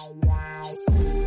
Wow, 0.00 0.16
wow. 0.22 1.19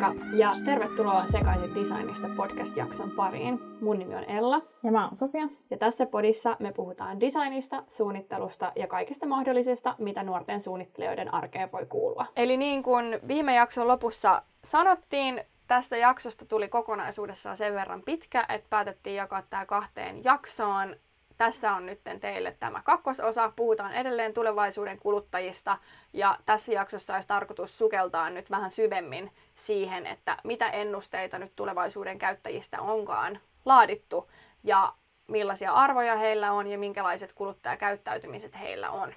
Moikka 0.00 0.24
ja 0.36 0.50
tervetuloa 0.64 1.22
Sekaisin 1.32 1.74
designista 1.74 2.28
podcast-jakson 2.36 3.10
pariin. 3.10 3.60
Mun 3.80 3.98
nimi 3.98 4.14
on 4.14 4.24
Ella. 4.24 4.62
Ja 4.82 4.92
mä 4.92 5.04
oon 5.06 5.16
Sofia. 5.16 5.48
Ja 5.70 5.76
tässä 5.78 6.06
podissa 6.06 6.56
me 6.58 6.72
puhutaan 6.72 7.20
designista, 7.20 7.82
suunnittelusta 7.90 8.72
ja 8.76 8.86
kaikesta 8.86 9.26
mahdollisesta, 9.26 9.94
mitä 9.98 10.22
nuorten 10.22 10.60
suunnittelijoiden 10.60 11.34
arkeen 11.34 11.72
voi 11.72 11.86
kuulua. 11.86 12.26
Eli 12.36 12.56
niin 12.56 12.82
kuin 12.82 13.18
viime 13.28 13.54
jakson 13.54 13.88
lopussa 13.88 14.42
sanottiin, 14.64 15.44
tästä 15.66 15.96
jaksosta 15.96 16.44
tuli 16.44 16.68
kokonaisuudessaan 16.68 17.56
sen 17.56 17.74
verran 17.74 18.02
pitkä, 18.02 18.46
että 18.48 18.66
päätettiin 18.70 19.16
jakaa 19.16 19.42
tämä 19.50 19.66
kahteen 19.66 20.24
jaksoon. 20.24 20.96
Tässä 21.40 21.72
on 21.72 21.86
nyt 21.86 22.00
teille 22.20 22.56
tämä 22.60 22.82
kakkososa. 22.84 23.52
Puhutaan 23.56 23.92
edelleen 23.92 24.34
tulevaisuuden 24.34 24.98
kuluttajista 24.98 25.78
ja 26.12 26.38
tässä 26.46 26.72
jaksossa 26.72 27.14
olisi 27.14 27.28
tarkoitus 27.28 27.78
sukeltaa 27.78 28.30
nyt 28.30 28.50
vähän 28.50 28.70
syvemmin 28.70 29.32
siihen, 29.54 30.06
että 30.06 30.36
mitä 30.44 30.68
ennusteita 30.68 31.38
nyt 31.38 31.52
tulevaisuuden 31.56 32.18
käyttäjistä 32.18 32.80
onkaan 32.80 33.40
laadittu 33.64 34.30
ja 34.64 34.92
millaisia 35.28 35.72
arvoja 35.72 36.16
heillä 36.16 36.52
on 36.52 36.66
ja 36.66 36.78
minkälaiset 36.78 37.32
kuluttajakäyttäytymiset 37.32 38.60
heillä 38.60 38.90
on. 38.90 39.14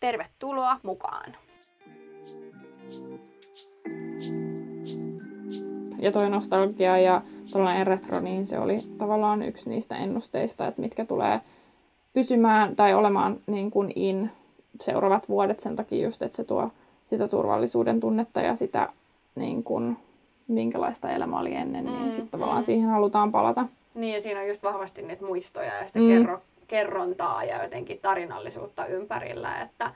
Tervetuloa 0.00 0.80
mukaan! 0.82 1.36
Ja 6.02 6.12
toi 6.12 6.30
nostalgia 6.30 6.98
ja 6.98 7.22
tällainen 7.52 7.86
retro, 7.86 8.20
niin 8.20 8.46
se 8.46 8.58
oli 8.58 8.78
tavallaan 8.98 9.42
yksi 9.42 9.68
niistä 9.68 9.96
ennusteista, 9.96 10.66
että 10.66 10.82
mitkä 10.82 11.04
tulee 11.04 11.40
pysymään 12.12 12.76
tai 12.76 12.94
olemaan 12.94 13.36
niin 13.46 13.70
kuin 13.70 13.92
in 13.96 14.30
seuraavat 14.80 15.28
vuodet 15.28 15.60
sen 15.60 15.76
takia 15.76 16.04
just, 16.04 16.22
että 16.22 16.36
se 16.36 16.44
tuo 16.44 16.70
sitä 17.04 17.28
turvallisuuden 17.28 18.00
tunnetta 18.00 18.40
ja 18.40 18.54
sitä 18.54 18.88
niin 19.34 19.64
kuin, 19.64 19.96
minkälaista 20.48 21.10
elämä 21.10 21.38
oli 21.38 21.54
ennen, 21.54 21.84
niin 21.84 22.02
mm, 22.02 22.10
sitten 22.10 22.28
tavallaan 22.28 22.58
mm. 22.58 22.64
siihen 22.64 22.88
halutaan 22.88 23.32
palata. 23.32 23.66
Niin, 23.94 24.14
ja 24.14 24.22
siinä 24.22 24.40
on 24.40 24.48
just 24.48 24.62
vahvasti 24.62 25.02
niitä 25.02 25.24
muistoja 25.24 25.74
ja 25.74 25.86
sitä 25.86 25.98
mm. 25.98 26.08
kerro, 26.08 26.40
kerrontaa 26.68 27.44
ja 27.44 27.62
jotenkin 27.62 27.98
tarinallisuutta 28.02 28.86
ympärillä, 28.86 29.60
että 29.60 29.94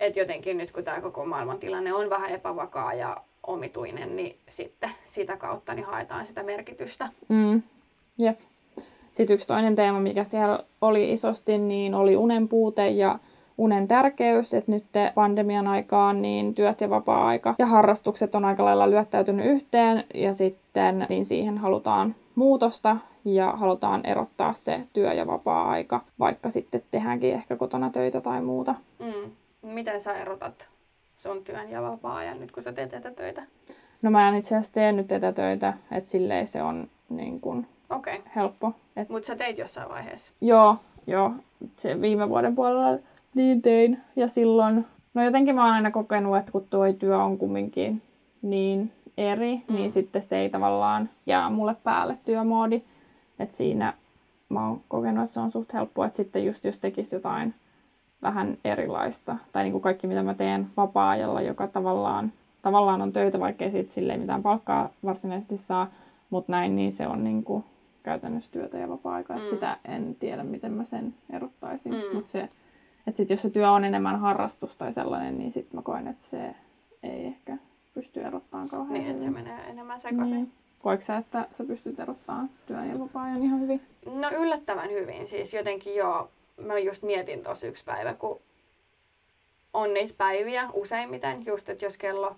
et 0.00 0.16
jotenkin 0.16 0.58
nyt 0.58 0.72
kun 0.72 0.84
tämä 0.84 1.00
koko 1.00 1.24
maailman 1.24 1.58
tilanne 1.58 1.92
on 1.92 2.10
vähän 2.10 2.30
epävakaa 2.30 2.94
ja 2.94 3.16
omituinen, 3.46 4.16
niin 4.16 4.36
sitten 4.48 4.90
sitä 5.06 5.36
kautta 5.36 5.74
niin 5.74 5.86
haetaan 5.86 6.26
sitä 6.26 6.42
merkitystä. 6.42 7.08
Mm. 7.28 7.62
Jep. 8.18 8.38
Sitten 9.12 9.34
yksi 9.34 9.46
toinen 9.46 9.74
teema, 9.74 10.00
mikä 10.00 10.24
siellä 10.24 10.64
oli 10.80 11.12
isosti, 11.12 11.58
niin 11.58 11.94
oli 11.94 12.16
unen 12.16 12.48
puute 12.48 12.88
ja 12.88 13.18
unen 13.58 13.88
tärkeys, 13.88 14.54
että 14.54 14.72
nyt 14.72 14.84
pandemian 15.14 15.66
aikaan 15.66 16.22
niin 16.22 16.54
työt 16.54 16.80
ja 16.80 16.90
vapaa-aika 16.90 17.54
ja 17.58 17.66
harrastukset 17.66 18.34
on 18.34 18.44
aika 18.44 18.64
lailla 18.64 18.90
lyöttäytynyt 18.90 19.46
yhteen 19.46 20.04
ja 20.14 20.34
sitten 20.34 21.06
niin 21.08 21.24
siihen 21.24 21.58
halutaan 21.58 22.14
muutosta 22.34 22.96
ja 23.24 23.52
halutaan 23.52 24.06
erottaa 24.06 24.52
se 24.52 24.80
työ- 24.92 25.12
ja 25.12 25.26
vapaa-aika, 25.26 26.00
vaikka 26.18 26.50
sitten 26.50 26.82
tehdäänkin 26.90 27.34
ehkä 27.34 27.56
kotona 27.56 27.90
töitä 27.90 28.20
tai 28.20 28.42
muuta. 28.42 28.74
Mm. 28.98 29.30
Miten 29.62 30.02
sä 30.02 30.16
erotat 30.16 30.68
sun 31.20 31.44
työn 31.44 31.70
ja 31.70 31.82
vapaa-ajan 31.82 32.40
nyt, 32.40 32.52
kun 32.52 32.62
sä 32.62 32.72
teet 32.72 32.94
etätöitä? 32.94 33.42
No 34.02 34.10
mä 34.10 34.28
en 34.28 34.34
itse 34.34 34.56
asiassa 34.56 34.72
tee 34.72 34.92
nyt 34.92 35.12
etätöitä, 35.12 35.74
että 35.92 36.10
silleen 36.10 36.46
se 36.46 36.62
on 36.62 36.88
niin 37.08 37.40
kuin 37.40 37.66
okay. 37.90 38.18
helppo. 38.36 38.72
Et... 38.96 39.08
Mutta 39.08 39.26
sä 39.26 39.36
teit 39.36 39.58
jossain 39.58 39.88
vaiheessa? 39.88 40.32
Joo, 40.40 40.76
joo. 41.06 41.32
Se 41.76 42.00
viime 42.00 42.28
vuoden 42.28 42.54
puolella 42.54 42.98
niin 43.34 43.62
tein. 43.62 43.98
Ja 44.16 44.28
silloin, 44.28 44.86
no 45.14 45.24
jotenkin 45.24 45.54
mä 45.54 45.64
oon 45.64 45.74
aina 45.74 45.90
kokenut, 45.90 46.36
että 46.36 46.52
kun 46.52 46.66
tuo 46.70 46.92
työ 46.92 47.18
on 47.18 47.38
kumminkin 47.38 48.02
niin 48.42 48.92
eri, 49.16 49.56
mm. 49.56 49.74
niin 49.74 49.90
sitten 49.90 50.22
se 50.22 50.38
ei 50.38 50.50
tavallaan 50.50 51.10
jää 51.26 51.50
mulle 51.50 51.76
päälle 51.84 52.18
työmoodi. 52.24 52.82
Että 53.38 53.56
siinä 53.56 53.94
mä 54.48 54.68
oon 54.68 54.80
kokenut, 54.88 55.22
että 55.22 55.34
se 55.34 55.40
on 55.40 55.50
suht 55.50 55.72
helppoa, 55.72 56.06
että 56.06 56.16
sitten 56.16 56.46
just 56.46 56.64
jos 56.64 56.78
tekisi 56.78 57.16
jotain 57.16 57.54
vähän 58.22 58.58
erilaista, 58.64 59.36
tai 59.52 59.62
niin 59.62 59.72
kuin 59.72 59.82
kaikki 59.82 60.06
mitä 60.06 60.22
mä 60.22 60.34
teen 60.34 60.66
vapaa-ajalla, 60.76 61.40
joka 61.40 61.66
tavallaan, 61.66 62.32
tavallaan 62.62 63.02
on 63.02 63.12
töitä, 63.12 63.40
vaikka 63.40 63.64
ei 63.64 63.70
siitä 63.70 63.92
silleen 63.92 64.20
mitään 64.20 64.42
palkkaa 64.42 64.90
varsinaisesti 65.04 65.56
saa, 65.56 65.90
mutta 66.30 66.52
näin, 66.52 66.76
niin 66.76 66.92
se 66.92 67.06
on 67.06 67.24
niin 67.24 67.44
kuin 67.44 67.64
käytännössä 68.02 68.52
työtä 68.52 68.78
ja 68.78 68.88
vapaa-aikaa. 68.88 69.38
Mm. 69.38 69.46
Sitä 69.46 69.76
en 69.84 70.16
tiedä, 70.20 70.44
miten 70.44 70.72
mä 70.72 70.84
sen 70.84 71.14
erottaisin, 71.30 71.92
mm. 71.92 72.14
mutta 72.14 72.30
se 72.30 72.48
että 73.06 73.16
sit 73.16 73.30
jos 73.30 73.42
se 73.42 73.50
työ 73.50 73.70
on 73.70 73.84
enemmän 73.84 74.20
harrastus 74.20 74.76
tai 74.76 74.92
sellainen, 74.92 75.38
niin 75.38 75.50
sitten 75.50 75.76
mä 75.76 75.82
koen, 75.82 76.08
että 76.08 76.22
se 76.22 76.54
ei 77.02 77.26
ehkä 77.26 77.56
pysty 77.94 78.20
erottamaan 78.20 78.68
kauhean 78.68 78.92
Niin, 78.92 79.10
että 79.10 79.24
se 79.24 79.30
menee 79.30 79.60
enemmän 79.70 80.00
sekaisin. 80.00 80.30
Niin. 80.30 80.52
Koetko 80.82 81.04
sä, 81.04 81.16
että 81.16 81.48
sä 81.52 81.64
pystyt 81.64 82.00
erottamaan 82.00 82.50
työn 82.66 82.88
ja 82.88 82.98
vapaa-ajan 82.98 83.42
ihan 83.42 83.60
hyvin? 83.60 83.80
No 84.14 84.30
yllättävän 84.30 84.90
hyvin. 84.90 85.26
Siis 85.26 85.54
jotenkin 85.54 85.96
joo, 85.96 86.30
mä 86.60 86.78
just 86.78 87.02
mietin 87.02 87.42
tuossa 87.42 87.66
yksi 87.66 87.84
päivä, 87.84 88.14
kun 88.14 88.40
on 89.74 89.94
niitä 89.94 90.14
päiviä 90.16 90.68
useimmiten, 90.72 91.46
just 91.46 91.68
että 91.68 91.84
jos 91.84 91.98
kello 91.98 92.36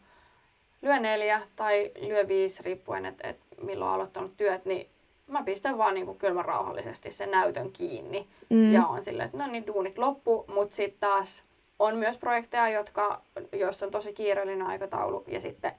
lyö 0.82 0.98
neljä 0.98 1.42
tai 1.56 1.90
lyö 2.00 2.28
viisi, 2.28 2.62
riippuen, 2.62 3.06
että 3.06 3.28
et 3.28 3.36
milloin 3.62 3.88
on 3.88 3.94
aloittanut 3.94 4.36
työt, 4.36 4.64
niin 4.64 4.88
mä 5.26 5.42
pistän 5.42 5.78
vaan 5.78 5.94
niin 5.94 6.18
kylmän 6.18 6.44
rauhallisesti 6.44 7.10
sen 7.10 7.30
näytön 7.30 7.72
kiinni 7.72 8.26
mm. 8.48 8.72
ja 8.72 8.86
on 8.86 9.04
silleen, 9.04 9.26
että 9.26 9.38
no 9.38 9.46
niin, 9.46 9.66
duunit 9.66 9.98
loppu, 9.98 10.44
mutta 10.48 10.76
sitten 10.76 11.00
taas 11.00 11.42
on 11.78 11.96
myös 11.96 12.18
projekteja, 12.18 12.68
jotka, 12.68 13.22
joissa 13.52 13.86
on 13.86 13.92
tosi 13.92 14.12
kiireellinen 14.12 14.66
aikataulu 14.66 15.24
ja 15.26 15.40
sitten 15.40 15.72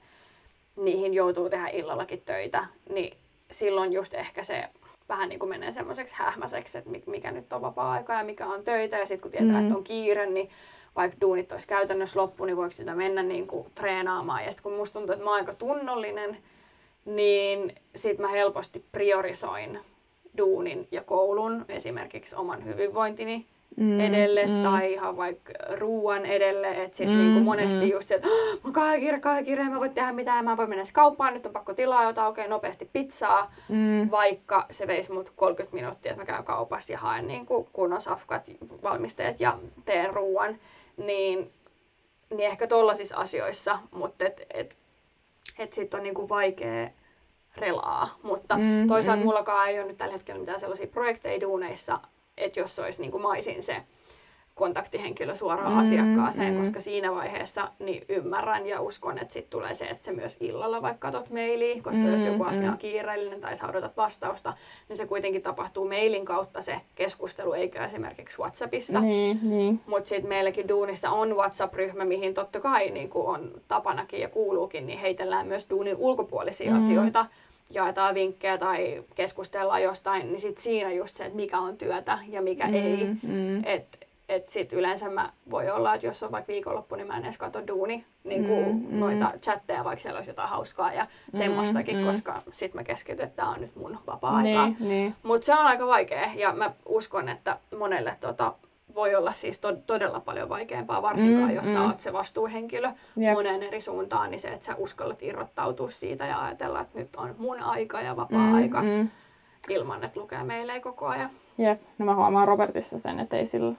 niihin 0.76 1.14
joutuu 1.14 1.50
tehdä 1.50 1.68
illallakin 1.68 2.22
töitä, 2.26 2.66
niin 2.90 3.16
silloin 3.50 3.92
just 3.92 4.14
ehkä 4.14 4.44
se 4.44 4.68
vähän 5.08 5.28
niin 5.28 5.38
kuin 5.38 5.48
menee 5.48 5.72
semmoiseksi 5.72 6.14
hähmäiseksi, 6.18 6.78
että 6.78 6.90
mikä 7.06 7.30
nyt 7.30 7.52
on 7.52 7.62
vapaa-aika 7.62 8.12
ja 8.12 8.24
mikä 8.24 8.46
on 8.46 8.64
töitä 8.64 8.98
ja 8.98 9.06
sitten 9.06 9.20
kun 9.22 9.30
tietää, 9.30 9.60
mm. 9.60 9.62
että 9.62 9.76
on 9.76 9.84
kiire, 9.84 10.26
niin 10.26 10.50
vaikka 10.96 11.20
duunit 11.20 11.52
olisi 11.52 11.66
käytännössä 11.66 12.20
loppu, 12.20 12.44
niin 12.44 12.56
voiko 12.56 12.70
sitä 12.70 12.94
mennä 12.94 13.22
niin 13.22 13.46
kuin 13.46 13.66
treenaamaan. 13.74 14.44
Ja 14.44 14.50
sitten 14.50 14.62
kun 14.62 14.72
musta 14.72 14.98
tuntuu, 14.98 15.12
että 15.12 15.24
mä 15.24 15.30
oon 15.30 15.40
aika 15.40 15.54
tunnollinen, 15.54 16.36
niin 17.04 17.74
sit 17.96 18.18
mä 18.18 18.28
helposti 18.28 18.84
priorisoin 18.92 19.80
duunin 20.38 20.88
ja 20.90 21.02
koulun, 21.02 21.64
esimerkiksi 21.68 22.36
oman 22.36 22.64
hyvinvointini 22.64 23.46
mm, 23.76 24.00
edelle 24.00 24.46
mm. 24.46 24.62
tai 24.62 24.92
ihan 24.92 25.16
vaikka 25.16 25.52
ruuan 25.78 26.26
edelle. 26.26 26.82
Että 26.82 26.96
sit 26.96 27.08
mm, 27.08 27.18
niinku 27.18 27.40
monesti 27.40 27.84
mm. 27.84 27.90
just 27.90 28.08
se, 28.08 28.14
että 28.14 28.28
oh, 28.64 28.72
kiire, 28.98 29.20
kauhean 29.20 29.44
kiire, 29.44 29.64
mä 29.64 29.80
voi 29.80 29.88
tehdä 29.88 30.12
mitään, 30.12 30.44
mä 30.44 30.56
voin 30.56 30.68
mennä 30.68 30.84
kauppaan, 30.92 31.34
nyt 31.34 31.46
on 31.46 31.52
pakko 31.52 31.74
tilaa 31.74 32.04
jotain 32.04 32.28
oikein 32.28 32.50
nopeasti 32.50 32.90
pizzaa. 32.92 33.52
Mm. 33.68 34.10
Vaikka 34.10 34.66
se 34.70 34.86
veisi 34.86 35.12
mut 35.12 35.32
30 35.36 35.74
minuuttia, 35.76 36.12
että 36.12 36.22
mä 36.22 36.26
käyn 36.26 36.44
kaupassa 36.44 36.92
ja 36.92 36.98
haen 36.98 37.26
niinku 37.26 37.68
kunnon 37.72 38.00
safkat, 38.00 38.50
valmisteet 38.82 39.40
ja 39.40 39.58
teen 39.84 40.14
ruuan. 40.14 40.58
Niin, 40.96 41.50
niin 42.30 42.50
ehkä 42.50 42.66
tollasissa 42.66 43.16
asioissa, 43.16 43.78
mutta 43.90 44.24
et, 44.24 44.46
et 44.54 44.76
että 45.58 45.74
sitten 45.74 45.98
on 45.98 46.04
niinku 46.04 46.28
vaikea 46.28 46.90
relaa. 47.56 48.18
Mutta 48.22 48.56
mm, 48.56 48.88
toisaalta 48.88 49.20
mm. 49.20 49.26
mullakaan 49.26 49.68
ei 49.68 49.78
ole 49.78 49.86
nyt 49.86 49.96
tällä 49.96 50.12
hetkellä 50.12 50.40
mitään 50.40 50.60
sellaisia 50.60 50.86
projekteja 50.86 51.40
duuneissa, 51.40 52.00
että 52.36 52.60
jos 52.60 52.78
olisi 52.78 53.00
niinku 53.00 53.18
maisin 53.18 53.62
se 53.62 53.82
kontaktihenkilö 54.54 55.34
suoraan 55.34 55.72
mm, 55.72 55.78
asiakkaaseen, 55.78 56.54
mm. 56.54 56.60
koska 56.60 56.80
siinä 56.80 57.14
vaiheessa 57.14 57.68
niin 57.78 58.04
ymmärrän 58.08 58.66
ja 58.66 58.80
uskon, 58.80 59.18
että 59.18 59.34
sitten 59.34 59.50
tulee 59.50 59.74
se, 59.74 59.84
että 59.84 60.04
se 60.04 60.12
myös 60.12 60.36
illalla 60.40 60.82
vaikka 60.82 61.10
katsot 61.10 61.30
mailia, 61.30 61.82
koska 61.82 62.00
mm, 62.00 62.12
jos 62.12 62.22
joku 62.22 62.44
asia 62.44 62.68
on 62.68 62.74
mm. 62.74 62.78
kiireellinen 62.78 63.40
tai 63.40 63.56
sä 63.56 63.68
odotat 63.68 63.96
vastausta, 63.96 64.52
niin 64.88 64.96
se 64.96 65.06
kuitenkin 65.06 65.42
tapahtuu 65.42 65.88
mailin 65.88 66.24
kautta 66.24 66.62
se 66.62 66.80
keskustelu, 66.94 67.52
eikä 67.52 67.84
esimerkiksi 67.84 68.38
WhatsAppissa. 68.38 69.00
Niin, 69.00 69.38
niin. 69.42 69.80
Mutta 69.86 70.08
sitten 70.08 70.28
meilläkin 70.28 70.68
duunissa 70.68 71.10
on 71.10 71.36
WhatsApp-ryhmä, 71.36 72.04
mihin 72.04 72.34
totta 72.34 72.60
kai 72.60 72.90
niin 72.90 73.10
on 73.14 73.50
tapanakin 73.68 74.20
ja 74.20 74.28
kuuluukin, 74.28 74.86
niin 74.86 74.98
heitellään 74.98 75.46
myös 75.46 75.66
duunin 75.70 75.96
ulkopuolisia 75.96 76.70
mm. 76.70 76.76
asioita 76.76 77.26
jaetaan 77.70 78.14
vinkkejä 78.14 78.58
tai 78.58 79.04
keskustellaan 79.14 79.82
jostain, 79.82 80.32
niin 80.32 80.40
sit 80.40 80.58
siinä 80.58 80.92
just 80.92 81.16
se, 81.16 81.24
että 81.24 81.36
mikä 81.36 81.58
on 81.58 81.76
työtä 81.76 82.18
ja 82.28 82.42
mikä 82.42 82.66
mm, 82.66 82.74
ei. 82.74 83.06
Mm. 83.22 83.64
Et 83.64 84.04
että 84.28 84.52
sit 84.52 84.72
yleensä 84.72 85.10
mä 85.10 85.32
voi 85.50 85.70
olla, 85.70 85.94
että 85.94 86.06
jos 86.06 86.22
on 86.22 86.32
vaikka 86.32 86.52
viikonloppu, 86.52 86.94
niin 86.94 87.06
mä 87.06 87.16
en 87.16 87.24
edes 87.24 87.38
katso 87.38 87.66
duuni 87.66 88.04
niin 88.24 88.44
kuin 88.46 88.66
mm, 88.66 88.86
mm. 88.90 89.00
noita 89.00 89.32
chatteja, 89.42 89.84
vaikka 89.84 90.02
siellä 90.02 90.18
olisi 90.18 90.30
jotain 90.30 90.48
hauskaa 90.48 90.92
ja 90.92 91.06
mm, 91.32 91.38
semmoistakin, 91.38 91.96
mm. 91.96 92.04
koska 92.04 92.42
sit 92.52 92.74
mä 92.74 92.84
keskityn, 92.84 93.26
että 93.26 93.36
tää 93.42 93.50
on 93.50 93.60
nyt 93.60 93.76
mun 93.76 93.98
vapaa-aika. 94.06 94.66
Niin, 94.66 94.76
niin. 94.80 95.14
Mutta 95.22 95.46
se 95.46 95.54
on 95.54 95.66
aika 95.66 95.86
vaikea 95.86 96.30
ja 96.34 96.52
mä 96.52 96.70
uskon, 96.86 97.28
että 97.28 97.58
monelle 97.78 98.16
tota, 98.20 98.52
voi 98.94 99.14
olla 99.14 99.32
siis 99.32 99.58
to- 99.58 99.76
todella 99.86 100.20
paljon 100.20 100.48
vaikeampaa, 100.48 101.02
varsinkaan 101.02 101.48
Mm, 101.50 101.54
jos 101.56 101.64
sä 101.72 101.78
mm. 101.78 101.84
oot 101.84 102.00
se 102.00 102.12
vastuuhenkilö 102.12 102.88
Jep. 103.16 103.32
moneen 103.34 103.62
eri 103.62 103.80
suuntaan, 103.80 104.30
niin 104.30 104.40
se, 104.40 104.48
että 104.48 104.66
sä 104.66 104.74
uskallat 104.76 105.22
irrottautua 105.22 105.90
siitä 105.90 106.26
ja 106.26 106.44
ajatella, 106.44 106.80
että 106.80 106.98
nyt 106.98 107.16
on 107.16 107.34
mun 107.38 107.60
aika 107.62 108.00
ja 108.00 108.16
vapaa-aika 108.16 108.82
Mm, 108.82 108.88
mm. 108.88 109.08
ilman, 109.68 110.04
että 110.04 110.20
lukee 110.20 110.42
meille 110.44 110.80
koko 110.80 111.06
ajan. 111.06 111.30
Jep, 111.58 111.80
no 111.98 112.06
mä 112.06 112.14
huomaan 112.14 112.48
Robertissa 112.48 112.98
sen, 112.98 113.20
että 113.20 113.36
ei 113.36 113.46
sillä, 113.46 113.74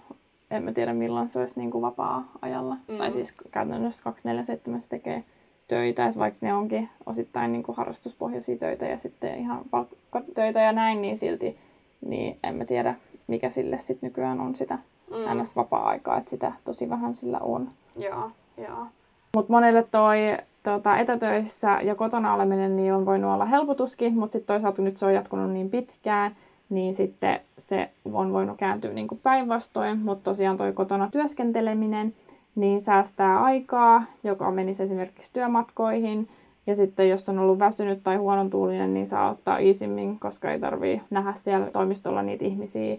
en 0.51 0.63
mä 0.63 0.71
tiedä 0.71 0.93
milloin 0.93 1.29
se 1.29 1.39
olisi 1.39 1.59
niin 1.59 1.71
kuin 1.71 1.81
vapaa-ajalla. 1.81 2.75
Mm. 2.87 2.97
Tai 2.97 3.11
siis 3.11 3.33
käytännössä 3.51 4.03
247 4.03 4.79
se 4.79 4.89
tekee 4.89 5.23
töitä, 5.67 6.05
että 6.05 6.19
vaikka 6.19 6.39
ne 6.41 6.53
onkin 6.53 6.89
osittain 7.05 7.51
niin 7.51 7.63
kuin 7.63 7.75
harrastuspohjaisia 7.75 8.57
töitä 8.57 8.85
ja 8.85 8.97
sitten 8.97 9.35
ihan 9.39 9.61
palkkatöitä 9.71 10.59
ja 10.59 10.71
näin, 10.71 11.01
niin 11.01 11.17
silti 11.17 11.57
niin 12.05 12.39
en 12.43 12.55
mä 12.55 12.65
tiedä, 12.65 12.95
mikä 13.27 13.49
sille 13.49 13.77
sitten 13.77 14.07
nykyään 14.07 14.39
on 14.41 14.55
sitä 14.55 14.77
Mm. 15.11 15.41
ns. 15.41 15.55
vapaa-aikaa, 15.55 16.17
että 16.17 16.29
sitä 16.29 16.51
tosi 16.63 16.89
vähän 16.89 17.15
sillä 17.15 17.39
on. 17.39 17.69
Joo, 17.97 18.31
joo. 18.57 18.87
Mutta 19.35 19.53
monelle 19.53 19.83
toi 19.91 20.17
tota, 20.63 20.97
etätöissä 20.97 21.79
ja 21.81 21.95
kotona 21.95 22.33
oleminen 22.33 22.75
niin 22.75 22.93
on 22.93 23.05
voinut 23.05 23.33
olla 23.33 23.45
helpotuskin, 23.45 24.17
mutta 24.17 24.33
sitten 24.33 24.53
toisaalta 24.53 24.81
nyt 24.81 24.97
se 24.97 25.05
on 25.05 25.13
jatkunut 25.13 25.51
niin 25.51 25.69
pitkään, 25.69 26.35
niin 26.69 26.93
sitten 26.93 27.39
se 27.57 27.89
on 28.13 28.33
voinut 28.33 28.57
kääntyä 28.57 28.93
niin 28.93 29.07
kuin 29.07 29.19
päinvastoin, 29.23 29.99
mutta 29.99 30.23
tosiaan 30.23 30.57
toi 30.57 30.73
kotona 30.73 31.09
työskenteleminen 31.11 32.15
niin 32.55 32.81
säästää 32.81 33.43
aikaa, 33.43 34.03
joka 34.23 34.51
menisi 34.51 34.83
esimerkiksi 34.83 35.33
työmatkoihin, 35.33 36.27
ja 36.67 36.75
sitten 36.75 37.09
jos 37.09 37.29
on 37.29 37.39
ollut 37.39 37.59
väsynyt 37.59 38.03
tai 38.03 38.15
huonontuulinen, 38.15 38.93
niin 38.93 39.05
saa 39.05 39.29
ottaa 39.29 39.57
iisimmin, 39.57 40.19
koska 40.19 40.51
ei 40.51 40.59
tarvii 40.59 41.01
nähdä 41.09 41.33
siellä 41.33 41.71
toimistolla 41.71 42.21
niitä 42.21 42.45
ihmisiä 42.45 42.97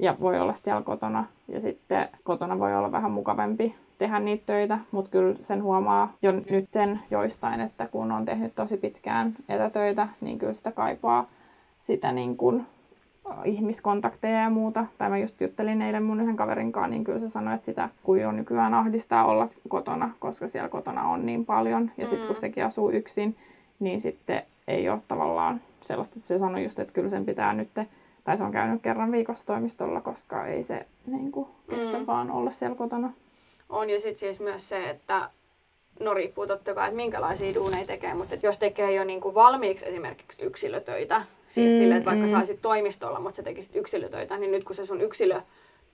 ja 0.00 0.16
voi 0.20 0.40
olla 0.40 0.52
siellä 0.52 0.82
kotona. 0.82 1.24
Ja 1.48 1.60
sitten 1.60 2.08
kotona 2.24 2.58
voi 2.58 2.76
olla 2.76 2.92
vähän 2.92 3.10
mukavampi 3.10 3.74
tehdä 3.98 4.18
niitä 4.18 4.42
töitä, 4.46 4.78
mutta 4.90 5.10
kyllä 5.10 5.34
sen 5.40 5.62
huomaa 5.62 6.12
jo 6.22 6.32
nyt 6.32 6.66
sen 6.70 7.00
joistain, 7.10 7.60
että 7.60 7.86
kun 7.86 8.12
on 8.12 8.24
tehnyt 8.24 8.54
tosi 8.54 8.76
pitkään 8.76 9.34
etätöitä, 9.48 10.08
niin 10.20 10.38
kyllä 10.38 10.52
sitä 10.52 10.72
kaipaa 10.72 11.26
sitä 11.80 12.12
niin 12.12 12.36
kuin 12.36 12.66
ihmiskontakteja 13.44 14.40
ja 14.40 14.50
muuta. 14.50 14.86
Tai 14.98 15.10
mä 15.10 15.18
just 15.18 15.40
juttelin 15.40 15.82
eilen 15.82 16.02
mun 16.02 16.20
yhden 16.20 16.36
kaverin 16.36 16.72
kanssa, 16.72 16.88
niin 16.88 17.04
kyllä 17.04 17.18
se 17.18 17.28
sanoi, 17.28 17.54
että 17.54 17.64
sitä 17.64 17.88
kun 18.02 18.26
on 18.26 18.36
nykyään 18.36 18.74
ahdistaa 18.74 19.24
olla 19.24 19.48
kotona, 19.68 20.10
koska 20.18 20.48
siellä 20.48 20.68
kotona 20.68 21.08
on 21.08 21.26
niin 21.26 21.46
paljon. 21.46 21.90
Ja 21.96 22.06
sitten 22.06 22.26
kun 22.26 22.36
Mm. 22.36 22.40
sekin 22.40 22.64
asuu 22.64 22.90
yksin, 22.90 23.36
niin 23.80 24.00
sitten 24.00 24.42
ei 24.68 24.88
ole 24.88 24.98
tavallaan 25.08 25.60
sellaista, 25.80 26.12
että 26.16 26.26
se 26.26 26.38
sanoi 26.38 26.62
just, 26.62 26.78
että 26.78 26.92
kyllä 26.92 27.08
sen 27.08 27.24
pitää 27.24 27.52
nyt, 27.52 27.68
tai 28.24 28.36
se 28.36 28.44
on 28.44 28.50
käynyt 28.52 28.82
kerran 28.82 29.12
viikossa 29.12 29.46
toimistolla, 29.46 30.00
koska 30.00 30.46
ei 30.46 30.62
se 30.62 30.86
niin 31.06 31.32
kuin, 31.32 31.48
kestä 31.70 31.98
Mm. 31.98 32.06
vaan 32.06 32.30
olla 32.30 32.50
siellä 32.50 32.76
kotona. 32.76 33.12
On 33.68 33.90
ja 33.90 34.00
sitten 34.00 34.18
siis 34.18 34.40
myös 34.40 34.68
se, 34.68 34.90
että 34.90 35.30
no 36.00 36.14
riippuu 36.14 36.46
totta 36.46 36.74
kai, 36.74 36.88
että 36.88 36.96
minkälaisia 36.96 37.54
duuneja 37.54 37.86
tekee, 37.86 38.14
mutta 38.14 38.34
jos 38.42 38.58
tekee 38.58 38.92
jo 38.94 39.04
niinku 39.04 39.34
valmiiksi 39.34 39.88
esimerkiksi 39.88 40.42
yksilötöitä, 40.42 41.22
siis 41.48 41.72
Mm, 41.72 41.78
silleen, 41.78 41.98
että 41.98 42.10
vaikka 42.10 42.26
mm. 42.26 42.30
saisit 42.30 42.62
toimistolla, 42.62 43.20
mutta 43.20 43.36
sä 43.36 43.42
tekisit 43.42 43.76
yksilötöitä, 43.76 44.38
niin 44.38 44.50
nyt 44.50 44.64
kun 44.64 44.76
se 44.76 44.86
sun 44.86 45.00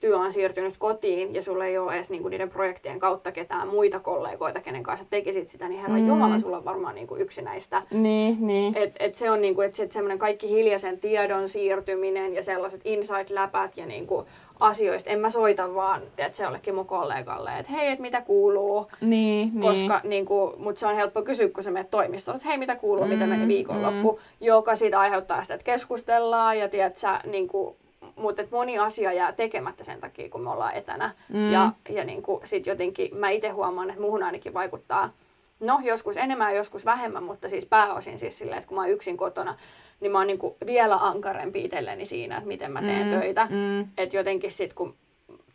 yksilötyö 0.03 0.25
on 0.25 0.33
siirtynyt 0.33 0.77
kotiin 0.77 1.35
ja 1.35 1.41
sulla 1.41 1.65
ei 1.65 1.77
ole 1.77 1.95
edes 1.95 2.09
niinku 2.09 2.29
niiden 2.29 2.49
projektien 2.49 2.99
kautta 2.99 3.31
ketään 3.31 3.67
muita 3.67 3.99
kollegoita, 3.99 4.59
kenen 4.61 4.83
kanssa 4.83 5.05
tekisit 5.09 5.49
sitä, 5.49 5.67
niin 5.67 5.81
herran 5.81 5.99
Mm. 5.99 6.03
mm. 6.03 6.09
jumala, 6.09 6.39
sulla 6.39 6.57
on 6.57 6.65
varmaan 6.65 6.95
niinku 6.95 7.15
yksinäistä. 7.15 7.81
Niin, 7.91 8.37
niin. 8.47 8.77
Et, 8.77 8.95
et 8.99 9.15
se 9.15 9.31
on 9.31 9.41
niinku, 9.41 9.61
et 9.61 9.75
se, 9.75 9.83
et 9.83 9.91
semmoinen 9.91 10.19
kaikki 10.19 10.49
hiljaisen 10.49 10.99
tiedon 10.99 11.49
siirtyminen 11.49 12.33
ja 12.35 12.43
sellaiset 12.43 12.81
insight-läpät 12.85 13.77
ja 13.77 13.85
niinku 13.85 14.25
asioista. 14.59 15.09
En 15.09 15.19
mä 15.19 15.29
soita 15.29 15.75
vaan, 15.75 16.01
tiedät, 16.15 16.35
se 16.35 16.43
jollekin 16.43 16.75
mun 16.75 16.85
kollegalle, 16.85 17.51
että 17.59 17.71
hei, 17.71 17.91
et 17.91 17.99
mitä 17.99 18.21
kuuluu. 18.21 18.87
Niin, 19.01 19.51
niin. 19.53 19.61
Koska, 19.61 20.01
niin 20.03 20.25
kuin, 20.25 20.53
mutta 20.57 20.79
se 20.79 20.87
on 20.87 20.95
helppo 20.95 21.21
kysyä, 21.21 21.49
kun 21.49 21.63
sä 21.63 21.71
menet 21.71 21.91
toimistoon, 21.91 22.35
että 22.37 22.47
hei, 22.49 22.57
mitä 22.57 22.75
kuuluu, 22.75 23.05
mm, 23.05 23.09
mitä 23.11 23.23
Mm, 23.25 23.29
meni 23.29 23.47
viikonloppu, 23.47 24.11
mm. 24.11 24.45
joka 24.47 24.75
siitä 24.75 24.99
aiheuttaa 24.99 25.41
sitä, 25.41 25.53
että 25.53 25.63
keskustellaan 25.63 26.57
ja 26.59 26.69
tiedät 26.69 26.95
sä, 26.95 27.19
niin 27.25 27.47
kuin, 27.47 27.75
mutta 28.19 28.41
et 28.41 28.51
moni 28.51 28.77
asia 28.79 29.13
jää 29.13 29.31
tekemättä 29.31 29.83
sen 29.83 30.01
takia, 30.01 30.29
kun 30.29 30.41
me 30.41 30.49
ollaan 30.49 30.73
etänä. 30.75 31.11
Mm. 31.29 31.51
Ja, 31.51 31.71
ja 31.89 32.03
niin 32.05 32.21
kuin, 32.21 32.47
sit 32.47 32.65
jotenkin 32.67 33.15
mä 33.17 33.29
itse 33.29 33.49
huomaan, 33.49 33.89
että 33.89 34.01
muhun 34.01 34.23
ainakin 34.23 34.53
vaikuttaa, 34.53 35.13
no 35.59 35.79
joskus 35.83 36.17
enemmän 36.17 36.51
ja 36.51 36.57
joskus 36.57 36.85
vähemmän, 36.85 37.23
mutta 37.23 37.49
siis 37.49 37.65
pääosin 37.65 38.19
siis 38.19 38.37
silleen, 38.37 38.57
että 38.57 38.67
kun 38.67 38.75
mä 38.75 38.81
oon 38.81 38.89
yksin 38.91 39.17
kotona, 39.17 39.55
niin 39.99 40.11
mä 40.11 40.17
oon 40.17 40.27
niin 40.27 40.39
kuin 40.39 40.55
vielä 40.65 40.95
ankarempi 40.95 41.63
itselleni 41.65 42.05
siinä, 42.05 42.35
että 42.37 42.47
miten 42.47 42.71
mä 42.71 42.81
teen 42.81 43.07
Mm, 43.07 43.19
töitä. 43.19 43.47
mm. 43.49 43.87
Että 43.97 44.17
jotenkin 44.17 44.51
sit 44.51 44.73
kun 44.73 44.95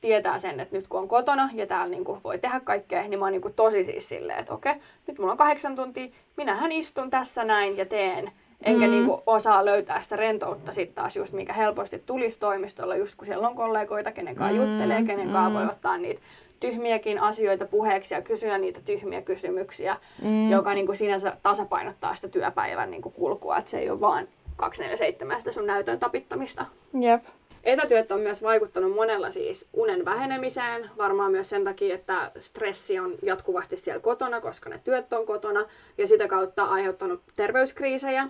tietää 0.01 0.39
sen, 0.39 0.61
että 0.61 0.77
nyt 0.77 0.89
kun 0.89 1.01
on 1.01 1.09
kotona 1.09 1.49
ja 1.53 1.67
täällä 1.67 1.91
niinku 1.91 2.19
voi 2.25 2.39
tehdä 2.39 2.61
kaikkea, 2.61 3.03
niin 3.09 3.19
mä 3.19 3.25
oon 3.25 3.33
niinku 3.33 3.51
tosi 3.51 3.85
siis 3.85 4.09
silleen, 4.09 4.39
että 4.39 4.55
okei, 4.55 4.75
nyt 5.07 5.19
mulla 5.19 5.33
on 5.33 5.39
kahdeksan 5.39 5.77
tuntia, 5.77 6.09
minähän 6.37 6.73
istun 6.73 7.11
tässä 7.11 7.45
näin 7.45 7.77
ja 7.77 7.87
teen. 7.87 8.33
Enkä 8.63 8.79
Mm. 8.81 8.85
mm. 8.87 8.91
niinku 8.91 9.23
osaa 9.27 9.65
löytää 9.65 10.03
sitä 10.03 10.17
rentoutta 10.17 10.73
sitten 10.73 10.95
taas 10.95 11.17
just, 11.17 11.33
mikä 11.33 11.53
helposti 11.53 12.03
tulisi 12.07 12.41
toimistolla, 12.41 12.97
just 12.97 13.15
kun 13.15 13.27
siellä 13.27 13.49
on 13.49 13.55
kollegoita, 13.57 14.13
kenen 14.13 14.37
kanssa 14.37 14.63
Mm, 14.63 14.71
juttelee, 14.71 15.03
kenen 15.03 15.31
kanssa 15.31 15.49
mm. 15.49 15.55
voi 15.55 15.65
ottaa 15.67 15.99
niitä 15.99 16.21
tyhmiäkin 16.61 17.19
asioita 17.21 17.67
puheeksi 17.67 18.15
ja 18.15 18.23
kysyä 18.23 18.59
niitä 18.59 18.81
tyhmiä 18.85 19.23
kysymyksiä, 19.23 19.97
Mm. 20.23 20.51
joka 20.51 20.75
niinku 20.75 20.95
sinänsä 20.95 21.37
tasapainottaa 21.43 22.15
sitä 22.15 22.29
työpäivän 22.29 22.91
niinku 22.91 23.11
kulkua, 23.11 23.59
että 23.59 23.71
se 23.71 23.79
ei 23.79 23.91
ole 23.91 24.01
vaan 24.01 24.29
247 24.57 25.41
sitä 25.41 25.53
sun 25.53 25.67
näytön 25.67 25.99
tapittamista. 25.99 26.65
Jep. 27.01 27.23
Etätyöt 27.65 28.13
on 28.13 28.21
myös 28.21 28.43
vaikuttanut 28.43 28.95
monella 28.95 29.31
siis 29.31 29.69
unen 29.73 30.05
vähenemiseen, 30.05 30.91
varmaan 30.99 31.31
myös 31.33 31.51
sen 31.51 31.65
takia, 31.65 31.95
että 31.95 32.31
stressi 32.41 32.99
on 32.99 33.15
jatkuvasti 33.23 33.77
siellä 33.77 34.01
kotona, 34.01 34.41
koska 34.41 34.71
ne 34.71 34.81
työt 34.85 35.13
on 35.13 35.27
kotona, 35.27 35.65
ja 35.99 36.07
sitä 36.07 36.29
kautta 36.29 36.65
aiheuttanut 36.65 37.23
terveyskriisejä. 37.37 38.29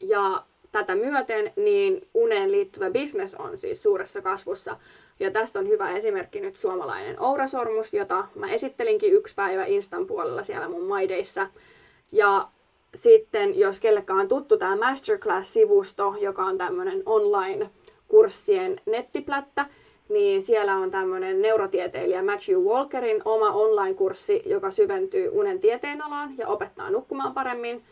Ja 0.00 0.42
tätä 0.72 0.94
myöten 0.94 1.52
niin 1.56 2.08
uneen 2.14 2.52
liittyvä 2.52 2.90
business 2.90 3.34
on 3.34 3.58
siis 3.58 3.82
suuressa 3.82 4.22
kasvussa. 4.22 4.76
Ja 5.20 5.30
tästä 5.30 5.58
on 5.58 5.68
hyvä 5.68 5.90
esimerkki 5.90 6.40
nyt 6.40 6.56
suomalainen 6.56 7.20
Ourasormus, 7.20 7.94
jota 7.94 8.26
mä 8.34 8.50
esittelinkin 8.50 9.12
yksi 9.12 9.34
päivä 9.34 9.64
Instan 9.64 10.06
puolella 10.06 10.42
siellä 10.42 10.68
mun 10.68 10.84
maideissa. 10.84 11.46
Ja 12.12 12.48
sitten, 12.94 13.58
jos 13.58 13.80
kellekään 13.80 14.18
on 14.18 14.28
tuttu 14.28 14.56
tämä 14.56 14.76
Masterclass-sivusto, 14.76 16.14
joka 16.20 16.44
on 16.44 16.58
tämmöinen 16.58 17.02
online-kurssien 17.06 18.80
nettiplättä, 18.86 19.66
niin 20.08 20.42
siellä 20.42 20.76
on 20.76 20.90
tämmöinen 20.90 21.42
neurotieteilijä 21.42 22.22
Matthew 22.22 22.58
Walkerin 22.58 23.22
oma 23.24 23.50
online-kurssi, 23.50 24.42
joka 24.46 24.70
syventyy 24.70 25.28
unen 25.28 25.60
tieteenalaan 25.60 26.38
ja 26.38 26.48
opettaa 26.48 26.90
nukkumaan 26.90 27.34
paremmin. 27.34 27.84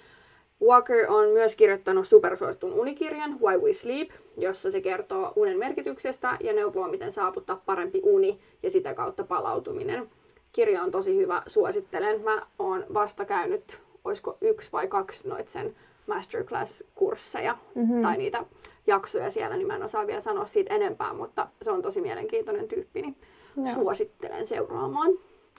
Walker 0.62 1.06
on 1.12 1.28
myös 1.28 1.56
kirjoittanut 1.56 2.08
supersuositun 2.08 2.72
unikirjan 2.72 3.40
Why 3.40 3.58
We 3.58 3.72
Sleep, 3.72 4.10
jossa 4.36 4.70
se 4.70 4.80
kertoo 4.80 5.32
unen 5.36 5.58
merkityksestä 5.58 6.36
ja 6.40 6.52
neuvoo, 6.52 6.88
miten 6.88 7.12
saavuttaa 7.12 7.62
parempi 7.66 8.00
uni 8.04 8.40
ja 8.62 8.70
sitä 8.70 8.94
kautta 8.94 9.24
palautuminen. 9.24 10.10
Kirja 10.52 10.82
on 10.82 10.90
tosi 10.90 11.16
hyvä, 11.16 11.42
suosittelen. 11.46 12.20
Mä 12.20 12.46
oon 12.58 12.84
vasta 12.94 13.24
käynyt, 13.24 13.78
olisiko 14.04 14.36
yksi 14.40 14.72
vai 14.72 14.88
kaksi 14.88 15.28
noit 15.28 15.48
sen 15.48 15.74
masterclass-kursseja 16.06 17.56
Mhm. 17.74 18.02
tai 18.02 18.16
niitä 18.16 18.44
jaksoja 18.86 19.30
siellä, 19.30 19.56
niin 19.56 19.66
mä 19.66 19.76
en 19.76 19.82
osaa 19.82 20.06
vielä 20.06 20.20
sanoa 20.20 20.46
siitä 20.46 20.74
enempää, 20.74 21.12
mutta 21.14 21.48
se 21.62 21.70
on 21.70 21.82
tosi 21.82 22.00
mielenkiintoinen 22.00 22.68
tyyppi, 22.68 23.02
niin 23.02 23.16
Joo. 23.56 23.74
suosittelen 23.74 24.46
seuraamaan. 24.46 25.12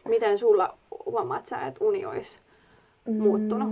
Miten 0.10 0.38
sulla 0.38 0.78
huomaat 1.06 1.46
sä, 1.46 1.68
että 1.68 1.84
uni 1.86 2.06
olisi 2.06 2.40
muuttunut? 3.06 3.70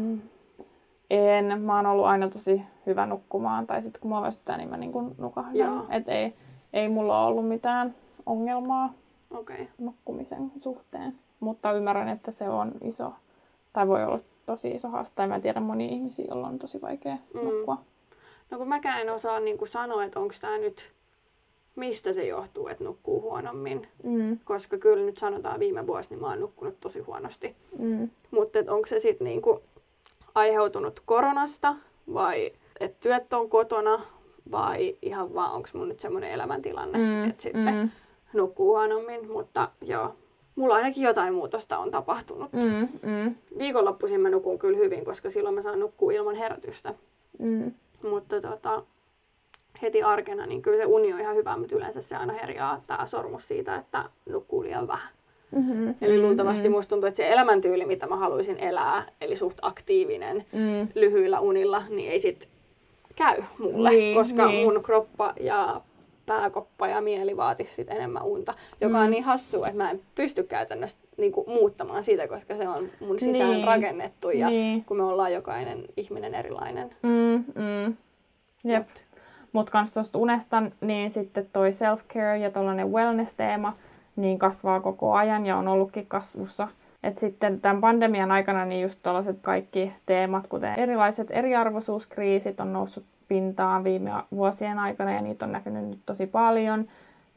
En. 1.13 1.61
Mä 1.61 1.75
oon 1.75 1.85
ollut 1.85 2.05
aina 2.05 2.29
tosi 2.29 2.61
hyvä 2.85 3.05
nukkumaan. 3.05 3.67
Tai 3.67 3.81
sitten 3.81 4.01
kun 4.01 4.09
mua 4.09 4.21
väsyttää, 4.21 4.57
niin 4.57 4.69
mä 4.69 4.77
niin 4.77 4.91
kuin 4.91 5.15
nukahdan. 5.17 5.53
Et 5.89 6.09
ei, 6.09 6.33
ei 6.73 6.89
mulla 6.89 7.25
ollut 7.25 7.47
mitään 7.47 7.95
ongelmaa. 8.25 8.93
Okay. 9.31 9.65
nukkumisen 9.77 10.51
suhteen. 10.57 11.15
Mutta 11.39 11.71
ymmärrän, 11.71 12.07
että 12.09 12.31
se 12.31 12.49
on 12.49 12.71
iso, 12.81 13.13
tai 13.73 13.87
voi 13.87 14.03
olla 14.03 14.17
tosi 14.45 14.71
iso 14.71 14.89
haaste. 14.89 15.27
Mä 15.27 15.39
tiedän 15.39 15.63
monia 15.63 15.89
ihmisiä, 15.89 16.25
joilla 16.29 16.47
on 16.47 16.59
tosi 16.59 16.81
vaikea 16.81 17.17
Mm. 17.33 17.39
nukkua. 17.39 17.77
No 18.51 18.57
kun 18.57 18.67
mäkään 18.67 19.01
en 19.01 19.13
osaa 19.13 19.39
niin 19.39 19.57
kuin 19.57 19.67
sanoa, 19.67 20.03
että 20.03 20.19
onko 20.19 20.33
tämä 20.41 20.57
nyt, 20.57 20.91
mistä 21.75 22.13
se 22.13 22.27
johtuu, 22.27 22.67
että 22.67 22.83
nukkuu 22.83 23.21
huonommin. 23.21 23.87
Mm. 24.03 24.39
Koska 24.43 24.77
kyllä 24.77 25.05
nyt 25.05 25.17
sanotaan 25.17 25.59
viime 25.59 25.87
vuosi, 25.87 26.09
niin 26.09 26.21
mä 26.21 26.27
oon 26.27 26.39
nukkunut 26.39 26.79
tosi 26.79 26.99
huonosti. 26.99 27.55
Mm. 27.79 28.09
Mutta 28.31 28.59
onko 28.59 28.87
se 28.87 28.99
sitten 28.99 29.25
niinku 29.25 29.61
aiheutunut 30.35 30.99
koronasta 31.05 31.75
vai 32.13 32.51
että 32.79 32.97
työt 32.99 33.33
on 33.33 33.49
kotona 33.49 34.01
vai 34.51 34.97
ihan 35.01 35.33
vaan 35.33 35.51
onko 35.53 35.69
mun 35.73 35.89
nyt 35.89 35.99
semmoinen 35.99 36.31
elämäntilanne, 36.31 36.97
Mm. 36.97 37.29
että 37.29 37.43
sitten 37.43 37.73
Mm. 37.75 37.89
nukkuu 38.33 38.67
huonommin. 38.67 39.31
Mutta 39.31 39.69
joo, 39.81 40.15
mulla 40.55 40.75
ainakin 40.75 41.03
jotain 41.03 41.33
muutosta 41.33 41.77
on 41.77 41.91
tapahtunut. 41.91 42.53
Mm. 42.53 42.87
Mm. 43.09 43.35
Viikonloppuisin 43.57 44.21
mä 44.21 44.29
nukun 44.29 44.59
kyllä 44.59 44.77
hyvin, 44.77 45.05
koska 45.05 45.29
silloin 45.29 45.55
mä 45.55 45.61
saan 45.61 45.79
nukkua 45.79 46.11
ilman 46.11 46.35
herätystä. 46.35 46.93
Mm. 47.39 47.71
Mutta 48.09 48.41
tota, 48.41 48.83
heti 49.81 50.03
arkena, 50.03 50.45
niin 50.45 50.61
kyllä 50.61 50.77
se 50.77 50.85
uni 50.85 51.13
on 51.13 51.19
ihan 51.19 51.35
hyvä, 51.35 51.57
mutta 51.57 51.75
yleensä 51.75 52.01
se 52.01 52.15
aina 52.15 52.33
herjaa 52.33 52.81
tämä 52.87 53.05
sormus 53.05 53.47
siitä, 53.47 53.75
että 53.75 54.09
nukkuu 54.29 54.63
liian 54.63 54.87
vähän. 54.87 55.09
Mm-hmm. 55.55 55.95
Eli 56.01 56.21
luultavasti 56.21 56.61
mm-hmm. 56.61 56.75
musta 56.75 56.89
tuntuu, 56.89 57.07
että 57.07 57.17
se 57.17 57.31
elämäntyyli, 57.31 57.85
mitä 57.85 58.07
mä 58.07 58.15
haluaisin 58.15 58.57
elää, 58.57 59.05
eli 59.21 59.35
suht 59.35 59.57
aktiivinen 59.61 60.45
mm. 60.51 60.87
lyhyillä 60.95 61.39
unilla, 61.39 61.83
niin 61.89 62.11
ei 62.11 62.19
sit 62.19 62.49
käy 63.15 63.43
mulle, 63.59 63.89
niin, 63.89 64.17
koska 64.17 64.47
niin. 64.47 64.65
mun 64.65 64.83
kroppa 64.83 65.33
ja 65.39 65.81
pääkoppa 66.25 66.87
ja 66.87 67.01
mieli 67.01 67.37
vaatisi 67.37 67.75
sit 67.75 67.89
enemmän 67.89 68.23
unta, 68.23 68.53
joka 68.81 68.97
mm. 68.97 69.03
on 69.03 69.11
niin 69.11 69.23
hassu, 69.23 69.63
että 69.63 69.77
mä 69.77 69.91
en 69.91 70.01
pysty 70.15 70.43
käytännössä 70.43 70.97
niinku 71.17 71.45
muuttamaan 71.47 72.03
sitä, 72.03 72.27
koska 72.27 72.57
se 72.57 72.67
on 72.67 72.89
mun 72.99 73.19
sisään 73.19 73.51
niin. 73.51 73.67
rakennettu 73.67 74.29
ja 74.29 74.49
niin. 74.49 74.85
kun 74.85 74.97
me 74.97 75.03
ollaan 75.03 75.33
jokainen 75.33 75.85
ihminen 75.97 76.35
erilainen. 76.35 76.95
Mm, 77.03 77.43
mm. 77.55 77.95
Jep. 78.63 78.87
Mutta 79.51 79.71
kans 79.71 79.93
tuosta 79.93 80.17
unesta, 80.17 80.63
niin 80.81 81.09
sitten 81.09 81.49
toi 81.53 81.69
self-care 81.69 82.41
ja 82.41 82.51
tällainen 82.51 82.91
wellness-teema, 82.91 83.77
niin 84.15 84.39
kasvaa 84.39 84.79
koko 84.79 85.13
ajan 85.13 85.45
ja 85.45 85.57
on 85.57 85.67
ollutkin 85.67 86.05
kasvussa. 86.07 86.67
Et 87.03 87.17
sitten 87.17 87.61
tämän 87.61 87.81
pandemian 87.81 88.31
aikana 88.31 88.65
niin 88.65 88.81
just 88.81 88.99
tällaiset 89.03 89.37
kaikki 89.41 89.93
teemat, 90.05 90.47
kuten 90.47 90.79
erilaiset 90.79 91.27
eriarvoisuuskriisit 91.31 92.59
on 92.59 92.73
noussut 92.73 93.03
pintaan 93.27 93.83
viime 93.83 94.11
vuosien 94.31 94.79
aikana 94.79 95.13
ja 95.13 95.21
niitä 95.21 95.45
on 95.45 95.51
näkynyt 95.51 95.85
nyt 95.85 95.99
tosi 96.05 96.27
paljon. 96.27 96.87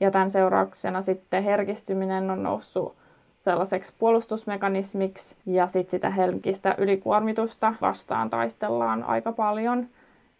Ja 0.00 0.11
tämän 0.11 0.30
seurauksena 0.30 1.02
sitten 1.02 1.45
herkistyminen 1.45 2.30
on 2.30 2.42
noussut 2.42 2.95
sellaiseksi 3.38 3.92
puolustusmekanismiksi 3.99 5.37
ja 5.47 5.66
sitten 5.66 5.90
sitä 5.90 6.11
henkistä 6.11 6.75
ylikuormitusta 6.78 7.75
vastaan 7.80 8.30
taistellaan 8.30 9.04
aika 9.04 9.33
paljon. 9.33 9.87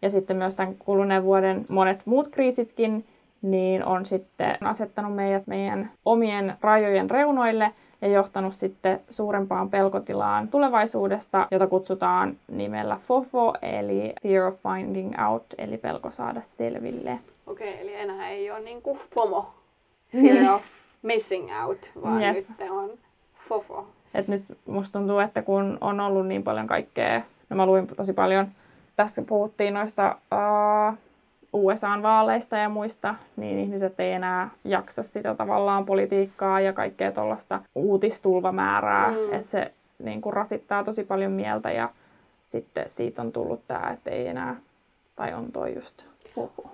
Ja 0.01 0.09
sitten 0.09 0.37
myös 0.37 0.55
tämän 0.55 0.75
kuluneen 0.75 1.23
vuoden 1.23 1.65
monet 1.69 2.01
muut 2.05 2.27
kriisitkin 2.27 3.05
niin 3.41 3.85
on 3.85 4.05
sitten 4.05 4.57
asettanut 4.61 5.15
meidät 5.15 5.47
meidän 5.47 5.91
omien 6.05 6.57
rajojen 6.61 7.09
reunoille 7.09 7.73
ja 8.01 8.07
johtanut 8.07 8.53
sitten 8.53 8.99
suurempaan 9.09 9.69
pelkotilaan 9.69 10.47
tulevaisuudesta, 10.47 11.47
jota 11.51 11.67
kutsutaan 11.67 12.37
nimellä 12.51 12.95
FOFO, 12.95 13.53
eli 13.61 14.13
Fear 14.23 14.47
of 14.47 14.55
Finding 14.61 15.13
Out, 15.29 15.45
eli 15.57 15.77
pelko 15.77 16.11
saada 16.11 16.41
selville. 16.41 17.19
Okei, 17.47 17.73
okay, 17.73 17.81
eli 17.81 17.95
enää 17.95 18.29
ei 18.29 18.51
ole 18.51 18.59
niin 18.59 18.81
kuin 18.81 18.99
FOMO, 19.15 19.53
Fear 20.11 20.55
of 20.55 20.63
Missing 21.01 21.49
Out, 21.63 21.91
vaan 22.01 22.21
yep. 22.21 22.35
nyt 22.35 22.69
on 22.69 22.89
FOFO. 23.49 23.87
Et 24.13 24.27
nyt 24.27 24.43
musta 24.65 24.99
tuntuu, 24.99 25.19
että 25.19 25.41
kun 25.41 25.77
on 25.81 25.99
ollut 25.99 26.27
niin 26.27 26.43
paljon 26.43 26.67
kaikkea, 26.67 27.21
no 27.49 27.55
mä 27.55 27.65
luin 27.65 27.87
tosi 27.87 28.13
paljon, 28.13 28.47
tässä 28.95 29.21
puhuttiin 29.21 29.73
noista 29.73 30.15
uh, 30.31 30.97
USA-vaaleista 31.53 32.57
ja 32.57 32.69
muista, 32.69 33.15
niin 33.35 33.59
ihmiset 33.59 33.99
ei 33.99 34.11
enää 34.11 34.49
jaksa 34.63 35.03
sitä 35.03 35.35
tavallaan 35.35 35.85
politiikkaa 35.85 36.61
ja 36.61 36.73
kaikkea 36.73 37.11
tuollaista 37.11 37.59
uutistulvamäärää, 37.75 39.11
mm. 39.11 39.33
että 39.33 39.47
se 39.47 39.73
niin 39.99 40.21
kuin 40.21 40.33
rasittaa 40.33 40.83
tosi 40.83 41.03
paljon 41.03 41.31
mieltä 41.31 41.71
ja 41.71 41.89
sitten 42.43 42.85
siitä 42.87 43.21
on 43.21 43.31
tullut 43.31 43.61
tämä, 43.67 43.89
että 43.93 44.11
ei 44.11 44.27
enää, 44.27 44.55
tai 45.15 45.33
on 45.33 45.51
toi 45.51 45.75
just 45.75 46.05
huhu. 46.35 46.69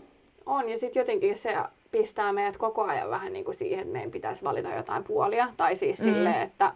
On, 0.45 0.69
ja 0.69 0.77
sitten 0.77 1.01
jotenkin 1.01 1.37
se 1.37 1.55
pistää 1.91 2.33
meidät 2.33 2.57
koko 2.57 2.83
ajan 2.83 3.09
vähän 3.09 3.33
niin 3.33 3.45
kuin 3.45 3.55
siihen, 3.55 3.79
että 3.79 3.93
meidän 3.93 4.11
pitäisi 4.11 4.43
valita 4.43 4.69
jotain 4.69 5.03
puolia, 5.03 5.47
tai 5.57 5.75
siis 5.75 5.99
mm. 5.99 6.03
silleen, 6.03 6.41
että, 6.41 6.71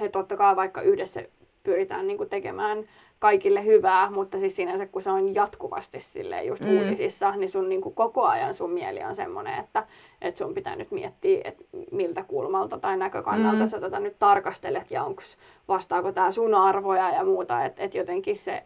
että 0.00 0.18
totta 0.18 0.36
kai 0.36 0.56
vaikka 0.56 0.82
yhdessä 0.82 1.22
pyritään 1.62 2.06
niin 2.06 2.16
kuin 2.16 2.30
tekemään 2.30 2.84
kaikille 3.18 3.64
hyvää, 3.64 4.10
mutta 4.10 4.38
siis 4.38 4.56
sinänsä 4.56 4.86
kun 4.86 5.02
se 5.02 5.10
on 5.10 5.34
jatkuvasti 5.34 6.00
silleen 6.00 6.46
just 6.46 6.62
mm. 6.62 6.78
uutisissa, 6.78 7.30
niin 7.30 7.50
sun 7.50 7.68
niin 7.68 7.80
kuin 7.80 7.94
koko 7.94 8.26
ajan 8.26 8.54
sun 8.54 8.70
mieli 8.70 9.04
on 9.04 9.16
semmoinen, 9.16 9.60
että, 9.60 9.86
että 10.22 10.38
sun 10.38 10.54
pitää 10.54 10.76
nyt 10.76 10.90
miettiä, 10.90 11.40
että 11.44 11.64
miltä 11.90 12.22
kulmalta 12.22 12.78
tai 12.78 12.96
näkökannalta 12.96 13.62
mm. 13.62 13.68
sä 13.68 13.80
tätä 13.80 14.00
nyt 14.00 14.18
tarkastelet 14.18 14.90
ja 14.90 15.04
onko 15.04 15.22
vastaako 15.68 16.12
tämä 16.12 16.32
sun 16.32 16.54
arvoja 16.54 17.10
ja 17.10 17.24
muuta, 17.24 17.64
että 17.64 17.82
et 17.82 17.94
jotenkin 17.94 18.36
se 18.36 18.62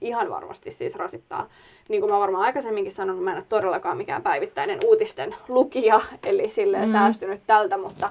ihan 0.00 0.30
varmasti 0.30 0.70
siis 0.70 0.96
rasittaa. 0.96 1.48
Niin 1.88 2.00
kuin 2.00 2.12
mä 2.12 2.18
varmaan 2.18 2.44
aikaisemminkin 2.44 2.92
sanonut, 2.92 3.24
mä 3.24 3.30
en 3.30 3.36
ole 3.36 3.44
todellakaan 3.48 3.96
mikään 3.96 4.22
päivittäinen 4.22 4.78
uutisten 4.84 5.34
lukija, 5.48 6.00
eli 6.22 6.50
silleen 6.50 6.88
mm. 6.88 6.92
säästynyt 6.92 7.40
tältä, 7.46 7.76
mutta 7.76 8.08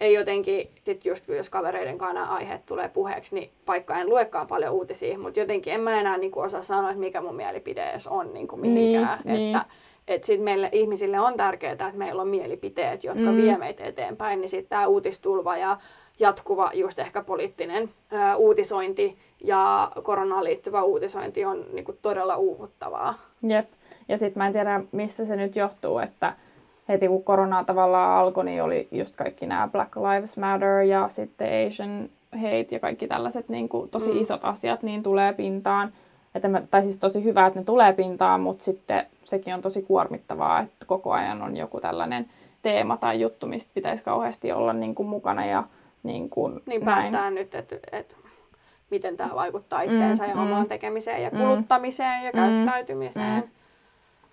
ei 0.00 0.14
jotenkin, 0.14 0.70
sit 0.84 1.04
just 1.04 1.28
jos 1.28 1.50
kavereiden 1.50 1.98
kanssa 1.98 2.22
aiheet 2.22 2.66
tulee 2.66 2.88
puheeksi, 2.88 3.34
niin 3.34 3.50
vaikka 3.66 3.98
en 3.98 4.08
luekaan 4.08 4.46
paljon 4.46 4.74
uutisia, 4.74 5.18
mutta 5.18 5.40
jotenkin 5.40 5.72
en 5.72 5.80
mä 5.80 6.00
enää 6.00 6.18
niin 6.18 6.30
kuin 6.30 6.46
osaa 6.46 6.62
sanoa, 6.62 6.90
että 6.90 7.00
mikä 7.00 7.20
mun 7.20 7.34
mielipide 7.34 7.90
edes 7.90 8.06
on 8.06 8.34
niin 8.34 8.48
kuin 8.48 8.60
mihinkään. 8.60 9.20
Niin, 9.24 9.46
että, 9.46 9.58
niin. 9.58 9.80
Että 10.08 10.26
sit 10.26 10.42
meille 10.42 10.68
ihmisille 10.72 11.20
on 11.20 11.36
tärkeää, 11.36 11.72
että 11.72 11.92
meillä 11.94 12.22
on 12.22 12.28
mielipiteet, 12.28 13.04
jotka 13.04 13.22
mm. 13.22 13.36
vie 13.36 13.58
meitä 13.58 13.84
eteenpäin, 13.84 14.40
niin 14.40 14.48
sitten 14.48 14.68
tämä 14.68 14.86
uutistulva 14.86 15.56
ja 15.56 15.76
jatkuva 16.18 16.70
just 16.74 16.98
ehkä 16.98 17.22
poliittinen 17.22 17.90
ää, 18.10 18.36
uutisointi 18.36 19.18
ja 19.44 19.92
koronaan 20.02 20.44
liittyvä 20.44 20.82
uutisointi 20.82 21.44
on 21.44 21.64
niin 21.72 21.84
kuin 21.84 21.98
todella 22.02 22.36
uuvuttavaa. 22.36 23.14
Jep. 23.42 23.66
Ja 24.08 24.18
sitten 24.18 24.40
mä 24.40 24.46
en 24.46 24.52
tiedä, 24.52 24.80
mistä 24.92 25.24
se 25.24 25.36
nyt 25.36 25.56
johtuu, 25.56 25.98
että 25.98 26.32
heti 26.90 27.08
kun 27.08 27.24
korona 27.24 27.64
tavallaan 27.64 28.18
alkoi, 28.18 28.44
niin 28.44 28.62
oli 28.62 28.88
just 28.92 29.16
kaikki 29.16 29.46
nämä 29.46 29.68
Black 29.72 29.96
Lives 29.96 30.38
Matter 30.38 30.80
ja 30.80 31.08
sitten 31.08 31.48
Asian 31.66 32.08
hate 32.32 32.66
ja 32.70 32.80
kaikki 32.80 33.06
tällaiset 33.06 33.48
niin 33.48 33.68
kuin, 33.68 33.90
tosi 33.90 34.12
mm. 34.12 34.20
isot 34.20 34.44
asiat 34.44 34.82
niin 34.82 35.02
tulee 35.02 35.32
pintaan. 35.32 35.92
Että 36.34 36.48
mä, 36.48 36.62
tai 36.70 36.82
siis 36.82 36.98
tosi 36.98 37.24
hyvä, 37.24 37.46
että 37.46 37.58
ne 37.58 37.64
tulee 37.64 37.92
pintaan, 37.92 38.40
mutta 38.40 38.64
sitten 38.64 39.06
sekin 39.24 39.54
on 39.54 39.62
tosi 39.62 39.82
kuormittavaa, 39.82 40.60
että 40.60 40.86
koko 40.86 41.12
ajan 41.12 41.42
on 41.42 41.56
joku 41.56 41.80
tällainen 41.80 42.26
teema 42.62 42.96
tai 42.96 43.20
juttu, 43.20 43.46
mistä 43.46 43.70
pitäisi 43.74 44.04
kauheasti 44.04 44.52
olla 44.52 44.72
niin 44.72 44.94
kuin, 44.94 45.08
mukana 45.08 45.46
ja 45.46 45.64
niin 46.02 46.30
kuin, 46.30 46.60
niin 46.66 46.84
päättää 46.84 47.30
nyt, 47.30 47.54
että, 47.54 47.76
että 47.92 48.14
miten 48.90 49.16
tämä 49.16 49.34
vaikuttaa 49.34 49.82
itseensä 49.82 50.24
mm, 50.24 50.30
ja 50.30 50.36
mm, 50.36 50.42
omaan 50.42 50.68
tekemiseen 50.68 51.22
ja 51.22 51.30
mm. 51.30 51.38
kuluttamiseen 51.38 52.20
mm, 52.20 52.26
ja 52.26 52.32
käyttäytymiseen. 52.32 53.42
Mm. 53.42 53.50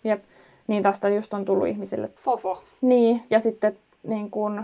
Jep. 0.03 0.23
Niin 0.67 0.83
tästä 0.83 1.09
just 1.09 1.33
on 1.33 1.45
tullut 1.45 1.67
ihmisille. 1.67 2.09
Fofo. 2.15 2.63
Niin, 2.81 3.24
ja 3.29 3.39
sitten 3.39 3.77
niin 4.03 4.31
kuin 4.31 4.62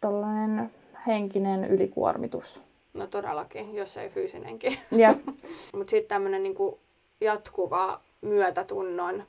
tollainen 0.00 0.70
henkinen 1.06 1.64
ylikuormitus. 1.64 2.62
No 2.94 3.06
todellakin, 3.06 3.74
jos 3.74 3.96
ei 3.96 4.08
fyysinenkin. 4.08 4.78
Yep. 4.98 5.18
Mutta 5.76 5.90
sitten 5.90 6.08
tämmöinen 6.08 6.42
niinku 6.42 6.78
jatkuva 7.20 8.00
myötätunnon 8.20 9.24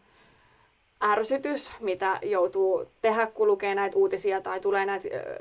ärsytys, 1.04 1.72
mitä 1.80 2.20
joutuu 2.24 2.86
tehdä, 3.02 3.28
kun 3.28 3.48
lukee 3.48 3.76
näitä 3.76 3.98
uutisia 3.98 4.42
tai 4.42 4.60
tulee 4.60 4.86
näitä 4.86 5.08
ö, 5.14 5.40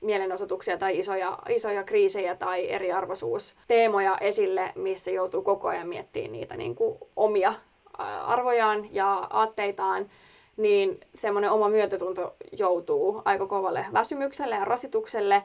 mielenosoituksia 0.00 0.78
tai 0.78 0.98
isoja, 0.98 1.38
isoja 1.48 1.84
kriisejä 1.84 2.34
tai 2.36 2.70
eriarvoisuusteemoja 2.70 4.18
esille, 4.20 4.72
missä 4.74 5.10
joutuu 5.10 5.42
koko 5.42 5.68
ajan 5.68 5.88
miettimään 5.88 6.32
niitä 6.32 6.56
niin 6.56 6.74
kuin 6.74 6.98
omia 7.16 7.54
arvojaan 7.98 8.94
ja 8.94 9.26
aatteitaan, 9.30 10.10
niin 10.56 11.00
semmoinen 11.14 11.50
oma 11.50 11.68
myötätunto 11.68 12.34
joutuu 12.52 13.22
aika 13.24 13.46
kovalle 13.46 13.86
väsymykselle 13.92 14.54
ja 14.54 14.64
rasitukselle. 14.64 15.42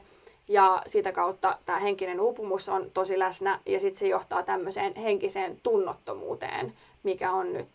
Ja 0.48 0.82
sitä 0.86 1.12
kautta 1.12 1.58
tämä 1.66 1.78
henkinen 1.78 2.20
uupumus 2.20 2.68
on 2.68 2.90
tosi 2.94 3.18
läsnä 3.18 3.60
ja 3.66 3.80
sitten 3.80 3.98
se 3.98 4.08
johtaa 4.08 4.42
tämmöiseen 4.42 4.96
henkiseen 4.96 5.60
tunnottomuuteen, 5.62 6.72
mikä 7.02 7.32
on 7.32 7.52
nyt 7.52 7.68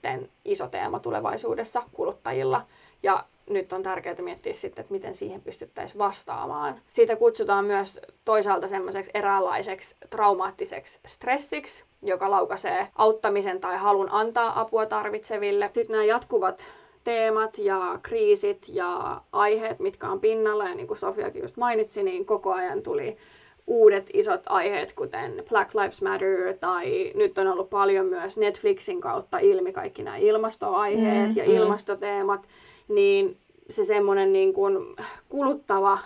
iso 0.45 0.67
teema 0.67 0.99
tulevaisuudessa 0.99 1.83
kuluttajilla. 1.93 2.65
Ja 3.03 3.25
nyt 3.49 3.73
on 3.73 3.83
tärkeää 3.83 4.15
miettiä 4.21 4.53
sitten, 4.53 4.81
että 4.81 4.93
miten 4.93 5.15
siihen 5.15 5.41
pystyttäisiin 5.41 5.99
vastaamaan. 5.99 6.81
Siitä 6.93 7.15
kutsutaan 7.15 7.65
myös 7.65 7.99
toisaalta 8.25 8.67
semmoiseksi 8.67 9.11
eräänlaiseksi 9.13 9.95
traumaattiseksi 10.09 10.99
stressiksi, 11.07 11.83
joka 12.01 12.31
laukaisee 12.31 12.87
auttamisen 12.95 13.61
tai 13.61 13.77
halun 13.77 14.11
antaa 14.11 14.59
apua 14.59 14.85
tarvitseville. 14.85 15.65
Sitten 15.73 15.93
nämä 15.93 16.03
jatkuvat 16.03 16.65
teemat 17.03 17.57
ja 17.57 17.99
kriisit 18.03 18.65
ja 18.67 19.21
aiheet, 19.31 19.79
mitkä 19.79 20.09
on 20.09 20.19
pinnalla, 20.19 20.69
ja 20.69 20.75
niin 20.75 20.87
kuin 20.87 20.99
Sofiakin 20.99 21.41
just 21.41 21.57
mainitsi, 21.57 22.03
niin 22.03 22.25
koko 22.25 22.53
ajan 22.53 22.81
tuli 22.81 23.17
uudet 23.67 24.09
isot 24.13 24.41
aiheet, 24.49 24.93
kuten 24.93 25.43
Black 25.49 25.75
Lives 25.75 26.01
Matter, 26.01 26.57
tai 26.59 27.11
nyt 27.15 27.37
on 27.37 27.47
ollut 27.47 27.69
paljon 27.69 28.05
myös 28.05 28.37
Netflixin 28.37 29.01
kautta 29.01 29.39
ilmi 29.39 29.73
kaikki 29.73 30.03
nämä 30.03 30.17
ilmastoaiheet 30.17 31.29
mm, 31.29 31.35
ja 31.35 31.43
mm. 31.43 31.51
ilmastoteemat, 31.51 32.41
niin 32.87 33.37
se 33.69 33.85
semmoinen 33.85 34.33
niin 34.33 34.53
kuin 34.53 34.95
kuluttava 35.29 35.99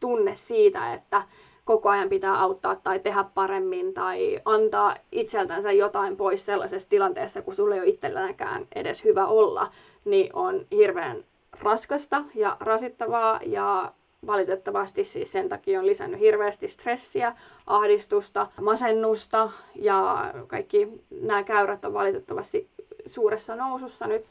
tunne 0.00 0.32
siitä, 0.36 0.94
että 0.94 1.22
koko 1.68 1.88
ajan 1.88 2.08
pitää 2.08 2.40
auttaa 2.40 2.76
tai 2.76 2.98
tehdä 2.98 3.24
paremmin 3.34 3.94
tai 3.94 4.40
antaa 4.44 4.96
itseltänsä 5.12 5.72
jotain 5.72 6.16
pois 6.16 6.46
sellaisessa 6.46 6.88
tilanteessa, 6.88 7.42
kun 7.42 7.54
sulle 7.54 7.74
ei 7.74 7.80
ole 7.80 7.88
itselläkään 7.88 8.66
edes 8.74 9.04
hyvä 9.04 9.26
olla, 9.26 9.70
niin 10.04 10.30
on 10.32 10.66
hirveän 10.72 11.24
raskasta 11.62 12.24
ja 12.34 12.56
rasittavaa 12.60 13.40
ja 13.46 13.92
valitettavasti 14.26 15.04
siis 15.04 15.32
sen 15.32 15.48
takia 15.48 15.80
on 15.80 15.86
lisännyt 15.86 16.20
hirveästi 16.20 16.68
stressiä, 16.68 17.36
ahdistusta, 17.66 18.46
masennusta 18.60 19.50
ja 19.74 20.30
kaikki 20.46 20.88
nämä 21.20 21.42
käyrät 21.42 21.84
on 21.84 21.94
valitettavasti 21.94 22.68
suuressa 23.06 23.56
nousussa 23.56 24.06
nyt 24.06 24.26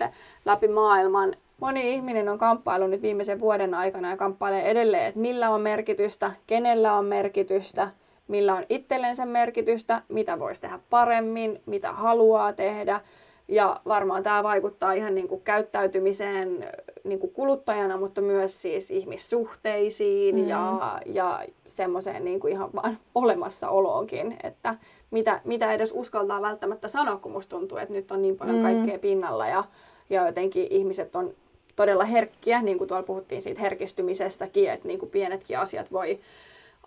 läpi 0.45 0.67
maailman. 0.67 1.35
Moni 1.61 1.93
ihminen 1.93 2.29
on 2.29 2.37
kamppailu 2.37 2.87
nyt 2.87 3.01
viimeisen 3.01 3.39
vuoden 3.39 3.73
aikana 3.73 4.09
ja 4.09 4.17
kamppailee 4.17 4.71
edelleen, 4.71 5.05
että 5.05 5.19
millä 5.19 5.49
on 5.49 5.61
merkitystä, 5.61 6.31
kenellä 6.47 6.93
on 6.93 7.05
merkitystä, 7.05 7.89
millä 8.27 8.55
on 8.55 8.63
itsellensä 8.69 9.25
merkitystä, 9.25 10.01
mitä 10.09 10.39
voisi 10.39 10.61
tehdä 10.61 10.79
paremmin, 10.89 11.61
mitä 11.65 11.91
haluaa 11.91 12.53
tehdä. 12.53 13.01
Ja 13.47 13.81
varmaan 13.87 14.23
tämä 14.23 14.43
vaikuttaa 14.43 14.93
ihan 14.93 15.15
niin 15.15 15.27
kuin 15.27 15.41
käyttäytymiseen 15.41 16.69
niin 17.03 17.19
kuin 17.19 17.33
kuluttajana, 17.33 17.97
mutta 17.97 18.21
myös 18.21 18.61
siis 18.61 18.91
ihmissuhteisiin 18.91 20.35
mm. 20.35 20.47
ja, 20.47 20.99
ja 21.05 21.43
semmoiseen 21.67 22.25
niin 22.25 22.39
kuin 22.39 22.53
ihan 22.53 22.69
vaan 22.75 22.97
olemassaoloonkin, 23.15 24.37
että 24.43 24.75
mitä, 25.11 25.41
mitä 25.43 25.73
edes 25.73 25.91
uskaltaa 25.95 26.41
välttämättä 26.41 26.87
sanoa, 26.87 27.17
kun 27.17 27.31
musta 27.31 27.57
tuntuu, 27.57 27.77
että 27.77 27.93
nyt 27.93 28.11
on 28.11 28.21
niin 28.21 28.37
paljon 28.37 28.57
mm. 28.57 28.63
kaikkea 28.63 28.99
pinnalla 28.99 29.47
ja, 29.47 29.63
ja 30.09 30.25
jotenkin 30.25 30.67
ihmiset 30.69 31.15
on 31.15 31.33
todella 31.77 32.05
herkkiä, 32.05 32.61
niin 32.61 32.77
kuin 32.77 32.87
tuolla 32.87 33.03
puhuttiin 33.03 33.41
siitä 33.41 33.61
herkistymisestäkin, 33.61 34.71
että 34.71 34.87
niin 34.87 34.99
kuin 34.99 35.11
pienetkin 35.11 35.59
asiat 35.59 35.91
voi 35.91 36.19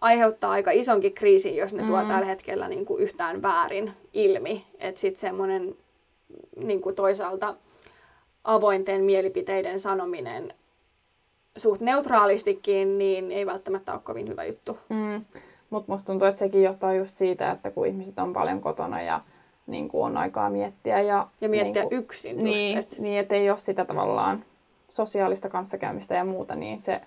aiheuttaa 0.01 0.51
aika 0.51 0.71
isonkin 0.71 1.13
kriisin, 1.13 1.57
jos 1.57 1.73
ne 1.73 1.83
mm. 1.83 1.89
tuo 1.89 2.03
tällä 2.03 2.27
hetkellä 2.27 2.69
niin 2.69 2.87
kuin 2.87 3.03
yhtään 3.03 3.43
väärin 3.43 3.93
ilmi. 4.13 4.67
Että 4.79 5.01
sitten 5.01 5.21
semmoinen 5.21 5.75
niin 6.57 6.81
kuin 6.81 6.95
toisaalta 6.95 7.55
avointen 8.45 9.05
mielipiteiden 9.05 9.81
sanominen 9.81 10.55
suht 11.57 11.81
neutraalistikin, 11.81 12.99
niin 12.99 13.33
ei 13.33 13.47
välttämättä 13.47 13.93
ole 13.93 14.01
kovin 14.05 14.29
hyvä 14.29 14.45
juttu. 14.45 14.79
Mm. 14.89 15.25
Mutta 15.71 15.93
musta 15.93 16.07
tuntuu, 16.07 16.29
että 16.29 16.39
sekin 16.39 16.63
johtaa 16.63 16.95
just 16.95 17.15
siitä, 17.15 17.51
että 17.51 17.71
kun 17.71 17.87
ihmiset 17.87 18.19
on 18.19 18.33
paljon 18.33 18.61
kotona 18.61 19.03
ja 19.03 19.21
niin 19.67 19.89
kuin 19.89 20.05
on 20.05 20.17
aikaa 20.17 20.51
miettiä. 20.51 21.01
Ja, 21.01 21.27
ja 21.41 21.49
miettiä 21.49 21.83
niin 21.83 21.89
kuin, 21.91 21.99
yksin 21.99 22.31
just, 22.33 22.43
Niin, 22.45 22.79
et... 22.79 22.97
niin 22.99 23.19
että 23.19 23.35
ei 23.35 23.51
ole 23.51 23.59
sitä 23.59 23.85
tavallaan 23.85 24.45
sosiaalista 24.91 25.49
kanssakäymistä 25.49 26.15
ja 26.15 26.25
muuta, 26.25 26.55
niin 26.55 26.81
se 26.81 27.01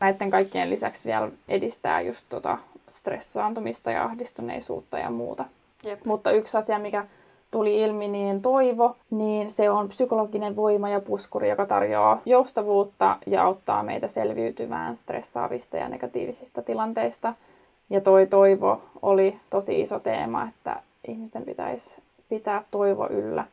näiden 0.00 0.30
kaikkien 0.30 0.70
lisäksi 0.70 1.04
vielä 1.04 1.30
edistää 1.48 2.00
just 2.00 2.26
tota 2.28 2.58
stressaantumista 2.88 3.90
ja 3.90 4.04
ahdistuneisuutta 4.04 4.98
ja 4.98 5.10
muuta. 5.10 5.44
Jep. 5.82 6.04
Mutta 6.04 6.30
yksi 6.30 6.58
asia, 6.58 6.78
mikä 6.78 7.06
tuli 7.50 7.80
ilmi, 7.80 8.08
niin 8.08 8.42
toivo, 8.42 8.96
niin 9.10 9.50
se 9.50 9.70
on 9.70 9.88
psykologinen 9.88 10.56
voima 10.56 10.88
ja 10.88 11.00
puskuri, 11.00 11.48
joka 11.48 11.66
tarjoaa 11.66 12.20
joustavuutta 12.26 13.16
ja 13.26 13.42
auttaa 13.42 13.82
meitä 13.82 14.08
selviytymään 14.08 14.96
stressaavista 14.96 15.76
ja 15.76 15.88
negatiivisista 15.88 16.62
tilanteista. 16.62 17.34
Ja 17.90 18.00
toi 18.00 18.26
toivo 18.26 18.82
oli 19.02 19.40
tosi 19.50 19.80
iso 19.80 20.00
teema, 20.00 20.48
että 20.48 20.82
ihmisten 21.08 21.42
pitäisi 21.42 22.02
pitää 22.28 22.64
toivo 22.70 23.06
yllä 23.06 23.44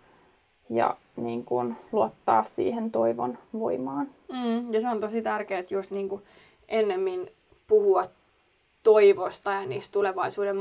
ja 0.70 0.96
niin 1.24 1.46
kuin 1.46 1.76
luottaa 1.92 2.44
siihen 2.44 2.92
toivon 2.92 3.38
voimaan. 3.60 4.10
Mm, 4.32 4.74
ja 4.74 4.82
se 4.82 4.90
on 4.90 5.00
tosi 5.00 5.22
tärkeää 5.22 5.64
just 5.70 5.92
niin 5.92 6.10
kuin 6.10 6.22
ennemmin 6.68 7.32
puhua 7.68 8.06
toivosta 8.84 9.52
ja 9.52 9.66
niistä 9.66 9.92
tulevaisuuden 9.92 10.58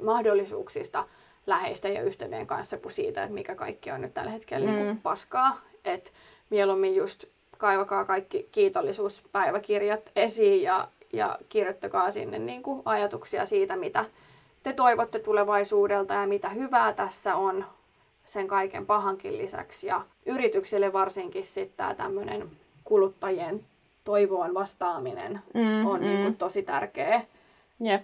mahdollisuuksista 0.00 1.04
läheisten 1.46 1.94
ja 1.94 2.02
ystävien 2.02 2.46
kanssa 2.46 2.76
kuin 2.78 2.92
siitä, 2.92 3.22
että 3.22 3.34
mikä 3.34 3.54
kaikki 3.54 3.90
on 3.90 4.00
nyt 4.00 4.14
tällä 4.14 4.30
hetkellä 4.30 4.66
mm. 4.66 4.72
niin 4.72 4.86
kuin 4.86 5.00
paskaa. 5.02 5.60
Et 5.84 6.12
mieluummin 6.50 6.96
just 6.96 7.24
kaivakaa 7.58 8.04
kaikki 8.04 8.48
kiitollisuuspäiväkirjat 8.52 10.10
esiin 10.16 10.62
ja, 10.62 10.88
ja 11.12 11.38
kirjoittakaa 11.48 12.10
sinne 12.10 12.38
niin 12.38 12.62
kuin 12.62 12.82
ajatuksia 12.84 13.46
siitä, 13.46 13.76
mitä 13.76 14.04
te 14.62 14.72
toivotte 14.72 15.18
tulevaisuudelta 15.18 16.14
ja 16.14 16.26
mitä 16.26 16.48
hyvää 16.48 16.92
tässä 16.92 17.36
on 17.36 17.64
sen 18.26 18.48
kaiken 18.48 18.86
pahankin 18.86 19.38
lisäksi. 19.38 19.86
Ja 19.86 20.02
yrityksille 20.26 20.92
varsinkin 20.92 21.44
sitten 21.44 21.76
tämä 21.76 21.94
tämmöinen 21.94 22.50
kuluttajien 22.84 23.60
toivoon 24.04 24.54
vastaaminen 24.54 25.40
mm, 25.54 25.86
on 25.86 26.00
mm. 26.00 26.06
Niin 26.06 26.22
kuin 26.22 26.36
tosi 26.36 26.62
tärkeä. 26.62 27.22
Jep. 27.80 28.02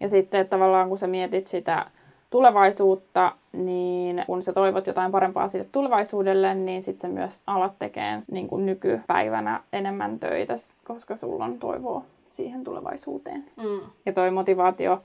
Ja 0.00 0.08
sitten 0.08 0.40
että 0.40 0.50
tavallaan 0.50 0.88
kun 0.88 0.98
sä 0.98 1.06
mietit 1.06 1.46
sitä 1.46 1.86
tulevaisuutta, 2.30 3.32
niin 3.52 4.24
kun 4.26 4.42
sä 4.42 4.52
toivot 4.52 4.86
jotain 4.86 5.12
parempaa 5.12 5.48
sille 5.48 5.68
tulevaisuudelle, 5.72 6.54
niin 6.54 6.82
sitten 6.82 7.00
sä 7.00 7.08
myös 7.08 7.42
alat 7.46 7.78
tekemään 7.78 8.24
niin 8.30 8.48
kuin 8.48 8.66
nykypäivänä 8.66 9.62
enemmän 9.72 10.18
töitä, 10.18 10.54
koska 10.84 11.16
sulla 11.16 11.44
on 11.44 11.58
toivoa 11.58 12.04
siihen 12.30 12.64
tulevaisuuteen. 12.64 13.44
Mm. 13.56 13.80
Ja 14.06 14.12
toi 14.12 14.30
motivaatio 14.30 15.02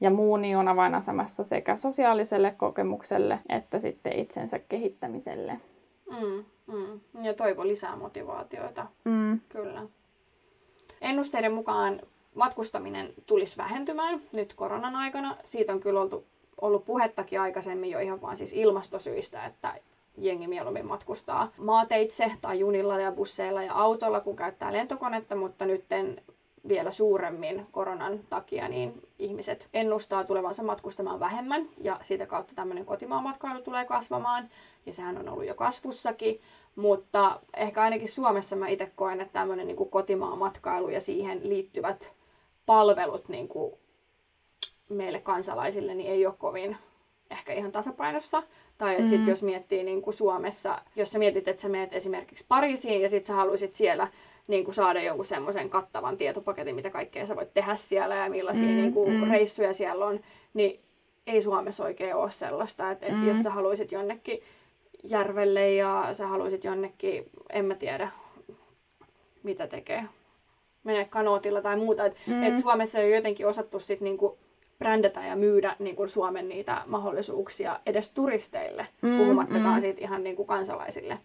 ja 0.00 0.10
muu 0.10 0.36
niin 0.36 0.56
on 0.56 0.68
avainasemassa 0.68 1.44
sekä 1.44 1.76
sosiaaliselle 1.76 2.54
kokemukselle 2.56 3.38
että 3.48 3.78
sitten 3.78 4.12
itsensä 4.12 4.58
kehittämiselle. 4.58 5.60
Mm, 6.10 6.44
mm. 6.66 7.24
Ja 7.24 7.34
toivo 7.34 7.66
lisää 7.66 7.96
motivaatioita. 7.96 8.86
Mm. 9.04 9.40
Kyllä. 9.48 9.82
Ennusteiden 11.00 11.52
mukaan 11.52 12.00
matkustaminen 12.34 13.14
tulisi 13.26 13.56
vähentymään 13.56 14.20
nyt 14.32 14.54
koronan 14.54 14.96
aikana. 14.96 15.36
Siitä 15.44 15.72
on 15.72 15.80
kyllä 15.80 16.00
oltu, 16.00 16.24
ollut 16.60 16.84
puhettakin 16.84 17.40
aikaisemmin 17.40 17.90
jo 17.90 17.98
ihan 17.98 18.22
vaan 18.22 18.36
siis 18.36 18.52
ilmastosyistä, 18.52 19.44
että 19.44 19.74
jengi 20.18 20.46
mieluummin 20.46 20.86
matkustaa 20.86 21.52
maateitse 21.56 22.32
tai 22.40 22.58
junilla 22.60 23.00
ja 23.00 23.12
busseilla 23.12 23.62
ja 23.62 23.74
autolla, 23.74 24.20
kun 24.20 24.36
käyttää 24.36 24.72
lentokonetta, 24.72 25.36
mutta 25.36 25.64
nytten 25.64 26.22
vielä 26.68 26.90
suuremmin 26.90 27.66
koronan 27.72 28.20
takia, 28.30 28.68
niin 28.68 29.02
ihmiset 29.18 29.68
ennustaa 29.74 30.24
tulevansa 30.24 30.62
matkustamaan 30.62 31.20
vähemmän 31.20 31.68
ja 31.80 31.98
siitä 32.02 32.26
kautta 32.26 32.54
tämmöinen 32.54 32.86
kotimaamatkailu 32.86 33.62
tulee 33.62 33.84
kasvamaan 33.84 34.50
ja 34.86 34.92
sehän 34.92 35.18
on 35.18 35.28
ollut 35.28 35.46
jo 35.46 35.54
kasvussakin, 35.54 36.40
mutta 36.76 37.40
ehkä 37.56 37.82
ainakin 37.82 38.08
Suomessa 38.08 38.56
mä 38.56 38.68
itse 38.68 38.92
koen, 38.96 39.20
että 39.20 39.32
tämmöinen 39.32 39.66
niin 39.66 39.90
kotimaamatkailu 39.90 40.88
ja 40.88 41.00
siihen 41.00 41.48
liittyvät 41.48 42.12
palvelut 42.66 43.28
niin 43.28 43.48
kuin 43.48 43.74
meille 44.88 45.20
kansalaisille 45.20 45.94
niin 45.94 46.10
ei 46.10 46.26
ole 46.26 46.34
kovin 46.38 46.76
ehkä 47.30 47.52
ihan 47.52 47.72
tasapainossa. 47.72 48.42
Tai 48.78 48.94
että 48.94 49.08
sit 49.08 49.26
jos 49.26 49.42
miettii 49.42 49.84
niin 49.84 50.02
kuin 50.02 50.14
Suomessa, 50.14 50.82
jos 50.96 51.12
sä 51.12 51.18
mietit, 51.18 51.48
että 51.48 51.62
sä 51.62 51.68
meet 51.68 51.94
esimerkiksi 51.94 52.44
Pariisiin 52.48 53.02
ja 53.02 53.08
sit 53.08 53.26
sä 53.26 53.34
haluaisit 53.34 53.74
siellä 53.74 54.08
niin 54.46 54.64
kuin 54.64 54.74
saada 54.74 55.02
jonkun 55.02 55.26
semmoisen 55.26 55.70
kattavan 55.70 56.16
tietopaketin, 56.16 56.74
mitä 56.74 56.90
kaikkea 56.90 57.26
sä 57.26 57.36
voit 57.36 57.54
tehdä 57.54 57.76
siellä 57.76 58.14
ja 58.14 58.30
millaisia 58.30 58.68
mm, 58.68 58.74
niin 58.74 58.92
kuin 58.92 59.12
mm. 59.12 59.30
reissuja 59.30 59.74
siellä 59.74 60.06
on, 60.06 60.20
niin 60.54 60.80
ei 61.26 61.42
Suomessa 61.42 61.84
oikein 61.84 62.14
ole 62.14 62.30
sellaista. 62.30 62.90
Että 62.90 63.12
mm. 63.12 63.28
jos 63.28 63.42
sä 63.42 63.50
haluaisit 63.50 63.92
jonnekin 63.92 64.42
järvelle 65.04 65.72
ja 65.72 66.08
sä 66.12 66.26
haluaisit 66.26 66.64
jonnekin, 66.64 67.30
en 67.50 67.64
mä 67.64 67.74
tiedä, 67.74 68.10
mitä 69.42 69.66
tekee, 69.66 70.04
mene 70.84 71.04
kanootilla 71.04 71.62
tai 71.62 71.76
muuta. 71.76 72.04
Että 72.04 72.20
mm. 72.26 72.42
et 72.42 72.60
Suomessa 72.62 72.98
ei 72.98 73.08
ole 73.08 73.16
jotenkin 73.16 73.46
osattu 73.46 73.80
sit 73.80 74.00
niinku 74.00 74.38
brändätä 74.78 75.20
ja 75.20 75.36
myydä 75.36 75.76
niinku 75.78 76.08
Suomen 76.08 76.48
niitä 76.48 76.82
mahdollisuuksia 76.86 77.80
edes 77.86 78.10
turisteille, 78.10 78.86
mm, 79.02 79.18
puhumattakaan 79.18 79.74
mm. 79.74 79.80
siitä 79.80 80.00
ihan 80.00 80.24
niinku 80.24 80.44
kansalaisille. 80.44 81.18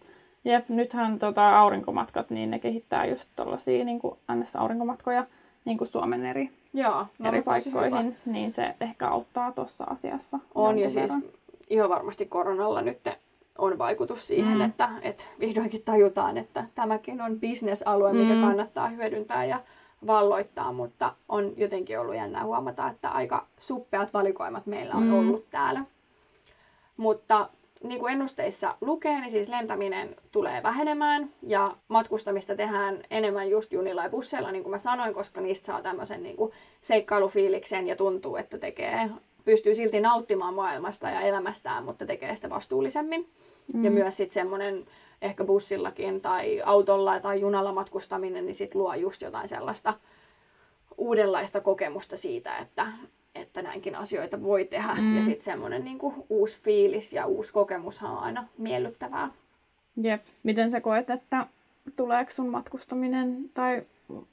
Jep, 0.44 0.68
nythän 0.68 1.18
tota, 1.18 1.58
aurinkomatkat, 1.58 2.30
niin 2.30 2.50
ne 2.50 2.58
kehittää 2.58 3.06
just 3.06 3.28
tuollaisia 3.36 3.84
niin 3.84 4.00
NS-aurinkomatkoja 4.32 5.26
niin 5.64 5.78
kuin 5.78 5.88
Suomen 5.88 6.24
eri, 6.24 6.50
Joo, 6.74 7.06
no, 7.18 7.28
eri 7.28 7.42
paikkoihin, 7.42 8.16
niin 8.26 8.50
se 8.50 8.74
ehkä 8.80 9.08
auttaa 9.08 9.52
tuossa 9.52 9.84
asiassa. 9.84 10.38
On 10.54 10.78
ja 10.78 10.90
siis 10.90 11.12
ihan 11.70 11.90
varmasti 11.90 12.26
koronalla 12.26 12.82
nyt 12.82 13.08
on 13.58 13.78
vaikutus 13.78 14.26
siihen, 14.26 14.54
mm. 14.54 14.60
että, 14.60 14.88
että 15.02 15.24
vihdoinkin 15.40 15.82
tajutaan, 15.82 16.38
että 16.38 16.64
tämäkin 16.74 17.20
on 17.20 17.40
bisnesalue, 17.40 18.12
mikä 18.12 18.34
mm. 18.34 18.40
kannattaa 18.40 18.88
hyödyntää 18.88 19.44
ja 19.44 19.60
valloittaa, 20.06 20.72
mutta 20.72 21.14
on 21.28 21.52
jotenkin 21.56 21.98
ollut 22.00 22.14
jännää 22.14 22.44
huomata, 22.44 22.88
että 22.88 23.10
aika 23.10 23.46
suppeat 23.58 24.14
valikoimat 24.14 24.66
meillä 24.66 24.94
on 24.94 25.02
mm. 25.02 25.18
ollut 25.18 25.50
täällä. 25.50 25.84
Mutta 26.96 27.48
niin 27.82 28.00
kuin 28.00 28.12
ennusteissa 28.12 28.76
lukee, 28.80 29.20
niin 29.20 29.30
siis 29.30 29.48
lentäminen 29.48 30.16
tulee 30.32 30.62
vähenemään 30.62 31.30
ja 31.46 31.76
matkustamista 31.88 32.56
tehdään 32.56 33.02
enemmän 33.10 33.50
just 33.50 33.72
junilla 33.72 34.02
ja 34.02 34.10
busseilla, 34.10 34.52
niin 34.52 34.62
kuin 34.62 34.70
mä 34.70 34.78
sanoin, 34.78 35.14
koska 35.14 35.40
niistä 35.40 35.66
saa 35.66 35.82
tämmöisen 35.82 36.22
niin 36.22 36.36
kuin 36.36 36.52
seikkailufiiliksen 36.80 37.86
ja 37.88 37.96
tuntuu, 37.96 38.36
että 38.36 38.58
tekee, 38.58 39.10
pystyy 39.44 39.74
silti 39.74 40.00
nauttimaan 40.00 40.54
maailmasta 40.54 41.10
ja 41.10 41.20
elämästään, 41.20 41.84
mutta 41.84 42.06
tekee 42.06 42.36
sitä 42.36 42.50
vastuullisemmin. 42.50 43.28
Mm. 43.74 43.84
Ja 43.84 43.90
myös 43.90 44.16
sitten 44.16 44.34
semmoinen 44.34 44.86
ehkä 45.22 45.44
bussillakin 45.44 46.20
tai 46.20 46.62
autolla 46.64 47.20
tai 47.20 47.40
junalla 47.40 47.72
matkustaminen, 47.72 48.46
niin 48.46 48.54
sitten 48.54 48.80
luo 48.80 48.94
just 48.94 49.22
jotain 49.22 49.48
sellaista 49.48 49.94
uudenlaista 50.98 51.60
kokemusta 51.60 52.16
siitä, 52.16 52.56
että, 52.56 52.86
että 53.34 53.62
näinkin 53.62 53.94
asioita 53.94 54.42
voi 54.42 54.64
tehdä. 54.64 54.94
Mm. 54.94 55.16
Ja 55.16 55.22
sitten 55.22 55.44
semmoinen 55.44 55.84
niinku 55.84 56.26
uusi 56.28 56.60
fiilis 56.62 57.12
ja 57.12 57.26
uusi 57.26 57.52
kokemus 57.52 58.02
on 58.02 58.18
aina 58.18 58.48
miellyttävää. 58.58 59.30
Jep. 60.02 60.24
Miten 60.42 60.70
sä 60.70 60.80
koet, 60.80 61.10
että 61.10 61.46
tuleeko 61.96 62.30
sun 62.30 62.48
matkustaminen 62.48 63.50
tai 63.54 63.82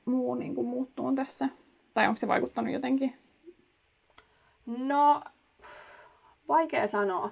muu 0.05 0.35
niinku 0.35 0.63
muuttuu 0.63 1.15
tässä? 1.15 1.49
Tai 1.93 2.07
onko 2.07 2.15
se 2.15 2.27
vaikuttanut 2.27 2.73
jotenkin? 2.73 3.15
No, 4.65 5.21
vaikea 6.47 6.87
sanoa. 6.87 7.31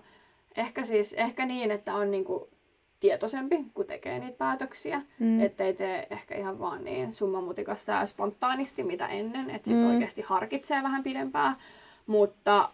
ehkä 0.55 0.85
siis 0.85 1.13
ehkä 1.13 1.45
niin, 1.45 1.71
että 1.71 1.95
on 1.95 2.11
niinku 2.11 2.49
tietoisempi, 2.99 3.65
kun 3.73 3.85
tekee 3.85 4.19
niitä 4.19 4.37
päätöksiä. 4.37 5.01
Mm. 5.19 5.41
Ettei 5.41 5.73
tee 5.73 6.07
ehkä 6.09 6.35
ihan 6.35 6.59
vaan 6.59 6.83
niin 6.83 7.13
summamutikassa 7.13 7.91
ja 7.91 8.05
spontaanisti 8.05 8.83
mitä 8.83 9.07
ennen. 9.07 9.49
Että 9.49 9.65
sitten 9.65 9.85
mm. 9.85 9.93
oikeasti 9.93 10.21
harkitsee 10.21 10.83
vähän 10.83 11.03
pidempään. 11.03 11.55
Mutta 12.07 12.69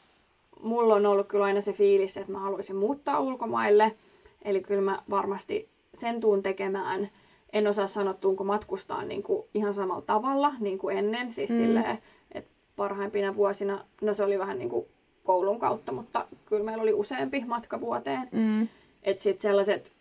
mulla 0.62 0.96
on 0.96 1.06
ollut 1.06 1.28
kyllä 1.28 1.46
aina 1.46 1.62
se 1.62 1.74
fiilis, 1.74 2.18
että 2.18 2.32
mä 2.32 2.40
haluaisin 2.40 2.76
muuttaa 2.76 3.20
ulkomaille. 3.20 3.96
Eli 4.42 4.62
kyllä 4.62 4.82
mä 4.82 5.02
varmasti 5.10 5.70
sen 5.94 6.22
tuun 6.22 6.44
tekemään. 6.44 7.10
En 7.54 7.68
osaa 7.68 7.88
sanoa, 7.88 8.14
tuunko 8.14 8.44
matkustaa 8.44 9.04
niin 9.04 9.24
kuin 9.24 9.44
ihan 9.54 9.74
samalla 9.74 10.02
tavalla 10.02 10.54
niin 10.60 10.78
kuin 10.78 10.98
ennen. 10.98 11.32
Siis 11.32 11.50
mm. 11.50 11.58
silleen, 11.58 12.00
että 12.32 12.52
parhaimpina 12.76 13.36
vuosina, 13.36 13.86
no 14.02 14.14
se 14.14 14.24
oli 14.24 14.40
vähän 14.40 14.60
niin 14.60 14.70
kuin 14.70 14.86
koulun 15.24 15.60
kautta, 15.60 15.92
mutta 15.92 16.28
kyllä 16.46 16.64
meillä 16.64 16.84
oli 16.84 16.94
useampi 16.94 17.44
matka 17.48 17.82
vuoteen. 17.82 18.30
Mm. 18.32 18.68
Että 19.04 19.24
sitten 19.24 19.42
sellaiset 19.42 19.92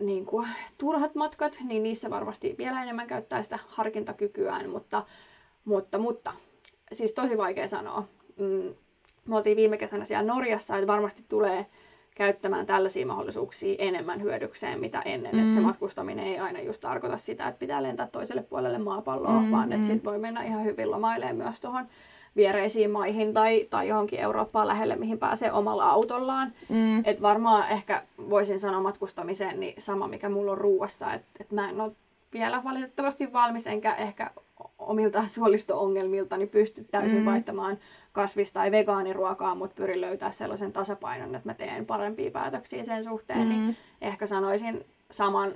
niin 0.00 0.26
kuin, 0.26 0.48
turhat 0.78 1.14
matkat, 1.14 1.58
niin 1.64 1.82
niissä 1.82 2.10
varmasti 2.10 2.54
vielä 2.58 2.82
enemmän 2.82 3.06
käyttää 3.06 3.42
sitä 3.42 3.58
harkintakykyään, 3.66 4.70
mutta, 4.70 5.04
mutta, 5.64 5.98
mutta 5.98 6.32
siis 6.92 7.14
tosi 7.14 7.38
vaikea 7.38 7.68
sanoa. 7.68 8.04
Mm, 8.36 8.74
me 9.26 9.36
oltiin 9.36 9.56
viime 9.56 9.76
kesänä 9.76 10.04
siellä 10.04 10.34
Norjassa, 10.34 10.76
että 10.76 10.86
varmasti 10.86 11.24
tulee 11.28 11.66
käyttämään 12.14 12.66
tällaisia 12.66 13.06
mahdollisuuksia 13.06 13.76
enemmän 13.78 14.22
hyödykseen 14.22 14.80
mitä 14.80 15.00
ennen. 15.00 15.34
Mm. 15.34 15.42
Että 15.42 15.54
se 15.54 15.60
matkustaminen 15.60 16.26
ei 16.26 16.38
aina 16.38 16.60
just 16.60 16.80
tarkoita 16.80 17.16
sitä, 17.16 17.48
että 17.48 17.58
pitää 17.58 17.82
lentää 17.82 18.06
toiselle 18.06 18.42
puolelle 18.42 18.78
maapalloa, 18.78 19.40
mm, 19.40 19.50
vaan 19.50 19.72
että 19.72 19.86
mm. 19.86 19.92
sit 19.92 20.04
voi 20.04 20.18
mennä 20.18 20.42
ihan 20.42 20.64
hyvin 20.64 20.90
lomailemaan 20.90 21.36
myös 21.36 21.60
tuohon 21.60 21.86
viereisiin 22.36 22.90
maihin 22.90 23.34
tai, 23.34 23.66
tai 23.70 23.88
johonkin 23.88 24.20
Eurooppaan 24.20 24.68
lähelle, 24.68 24.96
mihin 24.96 25.18
pääsee 25.18 25.52
omalla 25.52 25.84
autollaan. 25.84 26.52
Mm. 26.68 27.02
Et 27.04 27.22
varmaan 27.22 27.68
ehkä 27.68 28.02
voisin 28.30 28.60
sanoa 28.60 28.82
matkustamiseen 28.82 29.60
niin 29.60 29.74
sama, 29.78 30.08
mikä 30.08 30.28
mulla 30.28 30.52
on 30.52 30.58
ruuassa, 30.58 31.12
että 31.12 31.28
et 31.40 31.52
mä 31.52 31.70
en 31.70 31.80
ole 31.80 31.92
vielä 32.32 32.64
valitettavasti 32.64 33.32
valmis, 33.32 33.66
enkä 33.66 33.94
ehkä 33.94 34.30
omilta 34.78 35.24
suolisto-ongelmilta 35.28 36.36
niin 36.36 36.48
pysty 36.48 36.84
täysin 36.90 37.18
mm. 37.18 37.24
vaihtamaan 37.24 37.78
kasvis- 38.12 38.52
tai 38.52 38.70
vegaaniruokaa, 38.70 39.54
mutta 39.54 39.74
pyrin 39.76 40.00
löytää 40.00 40.30
sellaisen 40.30 40.72
tasapainon, 40.72 41.34
että 41.34 41.48
mä 41.48 41.54
teen 41.54 41.86
parempia 41.86 42.30
päätöksiä 42.30 42.84
sen 42.84 43.04
suhteen, 43.04 43.48
niin 43.48 43.60
mm. 43.60 43.66
niin 43.66 43.76
ehkä 44.00 44.26
sanoisin 44.26 44.84
saman 45.10 45.52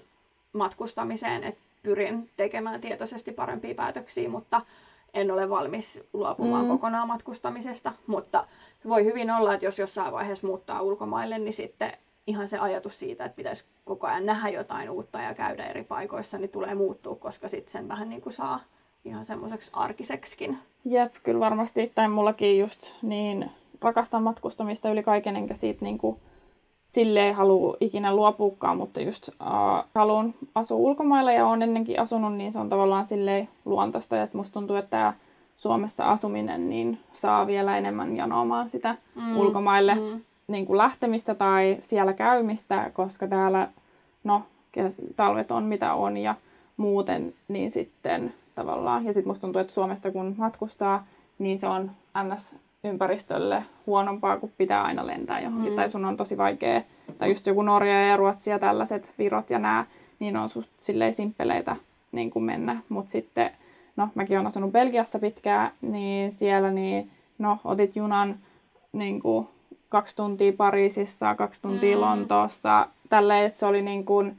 matkustamiseen, 0.52 1.44
että 1.44 1.60
pyrin 1.82 2.30
tekemään 2.36 2.80
tietoisesti 2.80 3.32
parempia 3.32 3.74
päätöksiä, 3.74 4.28
mutta 4.28 4.62
en 5.14 5.30
ole 5.30 5.50
valmis 5.50 6.02
luopumaan 6.12 6.64
mm. 6.64 6.70
kokonaan 6.70 7.08
matkustamisesta, 7.08 7.92
mutta 8.06 8.46
voi 8.88 9.04
hyvin 9.04 9.30
olla, 9.30 9.54
että 9.54 9.66
jos 9.66 9.78
jossain 9.78 10.12
vaiheessa 10.12 10.46
muuttaa 10.46 10.82
ulkomaille, 10.82 11.38
niin 11.38 11.52
sitten 11.52 11.92
ihan 12.26 12.48
se 12.48 12.58
ajatus 12.58 12.98
siitä, 12.98 13.24
että 13.24 13.36
pitäisi 13.36 13.64
koko 13.84 14.06
ajan 14.06 14.26
nähdä 14.26 14.48
jotain 14.48 14.90
uutta 14.90 15.20
ja 15.20 15.34
käydä 15.34 15.64
eri 15.64 15.84
paikoissa, 15.84 16.38
niin 16.38 16.50
tulee 16.50 16.74
muuttua, 16.74 17.14
koska 17.14 17.48
sitten 17.48 17.72
sen 17.72 17.88
vähän 17.88 18.08
niin 18.08 18.20
kuin 18.20 18.32
saa 18.32 18.60
ihan 19.04 19.26
semmoiseksi 19.26 19.70
arkiseksikin. 19.74 20.58
Jep, 20.84 21.14
kyllä 21.22 21.40
varmasti. 21.40 21.92
Tai 21.94 22.08
mullakin 22.08 22.58
just 22.58 22.94
niin 23.02 23.50
rakastan 23.80 24.22
matkustamista 24.22 24.90
yli 24.90 25.02
kaiken, 25.02 25.36
enkä 25.36 25.54
siitä 25.54 25.84
niin 25.84 25.98
kuin 25.98 26.20
sille 26.88 27.26
ei 27.26 27.32
halua 27.32 27.76
ikinä 27.80 28.16
luopuukaan, 28.16 28.76
mutta 28.76 29.00
just 29.00 29.28
äh, 29.28 29.84
haluan 29.94 30.34
asua 30.54 30.76
ulkomailla 30.78 31.32
ja 31.32 31.46
olen 31.46 31.62
ennenkin 31.62 32.00
asunut, 32.00 32.34
niin 32.34 32.52
se 32.52 32.58
on 32.58 32.68
tavallaan 32.68 33.04
sille 33.04 33.48
luontaista. 33.64 34.22
Että 34.22 34.36
musta 34.36 34.52
tuntuu, 34.52 34.76
että 34.76 34.90
tämä 34.90 35.12
Suomessa 35.56 36.10
asuminen 36.10 36.68
niin 36.68 36.98
saa 37.12 37.46
vielä 37.46 37.78
enemmän 37.78 38.16
janoamaan 38.16 38.68
sitä 38.68 38.96
mm. 39.14 39.36
ulkomaille 39.36 39.94
mm. 39.94 40.20
Niin 40.48 40.66
kuin 40.66 40.78
lähtemistä 40.78 41.34
tai 41.34 41.76
siellä 41.80 42.12
käymistä, 42.12 42.90
koska 42.94 43.28
täällä 43.28 43.68
no, 44.24 44.42
talvet 45.16 45.50
on 45.50 45.64
mitä 45.64 45.94
on 45.94 46.16
ja 46.16 46.34
muuten, 46.76 47.34
niin 47.48 47.70
sitten 47.70 48.34
tavallaan. 48.54 49.04
Ja 49.04 49.12
sitten 49.12 49.30
musta 49.30 49.40
tuntuu, 49.40 49.60
että 49.60 49.72
Suomesta 49.72 50.10
kun 50.10 50.34
matkustaa, 50.38 51.06
niin 51.38 51.58
se 51.58 51.68
on 51.68 51.90
ns 52.24 52.58
ympäristölle 52.84 53.62
huonompaa, 53.86 54.36
kun 54.36 54.52
pitää 54.58 54.82
aina 54.82 55.06
lentää 55.06 55.40
johonkin. 55.40 55.72
Mm. 55.72 55.76
Tai 55.76 55.88
sun 55.88 56.04
on 56.04 56.16
tosi 56.16 56.36
vaikea, 56.36 56.82
tai 57.18 57.28
just 57.28 57.46
joku 57.46 57.62
Norja 57.62 58.06
ja 58.06 58.16
Ruotsi 58.16 58.50
ja 58.50 58.58
tällaiset 58.58 59.14
virot 59.18 59.50
ja 59.50 59.58
nämä, 59.58 59.84
niin 60.18 60.36
on 60.36 60.48
suht 60.48 60.70
silleen 60.78 61.12
simppeleitä 61.12 61.76
niin 62.12 62.30
kuin 62.30 62.44
mennä. 62.44 62.76
Mutta 62.88 63.10
sitten, 63.10 63.50
no 63.96 64.08
mäkin 64.14 64.36
olen 64.36 64.46
asunut 64.46 64.72
Belgiassa 64.72 65.18
pitkään, 65.18 65.70
niin 65.80 66.30
siellä 66.32 66.70
niin, 66.70 67.10
no 67.38 67.58
otit 67.64 67.96
junan 67.96 68.38
niin 68.92 69.20
kuin 69.20 69.48
kaksi 69.88 70.16
tuntia 70.16 70.52
Pariisissa, 70.52 71.34
kaksi 71.34 71.62
tuntia 71.62 71.96
mm. 71.96 72.00
Lontoossa, 72.00 72.88
tälleen, 73.08 73.44
että 73.44 73.58
se 73.58 73.66
oli 73.66 73.82
niin 73.82 74.04
kuin, 74.04 74.38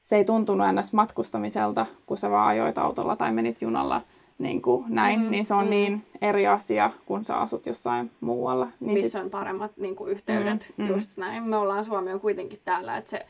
se 0.00 0.16
ei 0.16 0.24
tuntunut 0.24 0.68
ennäs 0.68 0.92
matkustamiselta, 0.92 1.86
kun 2.06 2.16
sä 2.16 2.30
vaan 2.30 2.48
ajoit 2.48 2.78
autolla 2.78 3.16
tai 3.16 3.32
menit 3.32 3.62
junalla 3.62 4.02
niin 4.38 4.62
kuin 4.62 4.84
näin, 4.88 5.20
mm, 5.20 5.30
niin 5.30 5.44
se 5.44 5.54
on 5.54 5.64
mm. 5.64 5.70
niin 5.70 6.06
eri 6.20 6.46
asia, 6.46 6.90
kun 7.06 7.24
sä 7.24 7.36
asut 7.36 7.66
jossain 7.66 8.10
muualla. 8.20 8.68
Niin 8.80 8.92
Missä 8.92 9.18
sit... 9.18 9.24
on 9.24 9.30
paremmat 9.30 9.76
niin 9.76 9.96
kuin 9.96 10.10
yhteydet, 10.10 10.74
mm, 10.76 10.84
mm. 10.84 10.90
just 10.90 11.10
näin. 11.16 11.42
Me 11.42 11.56
ollaan, 11.56 11.84
Suomi 11.84 12.12
on 12.12 12.20
kuitenkin 12.20 12.60
täällä, 12.64 12.96
että 12.96 13.10
se 13.10 13.26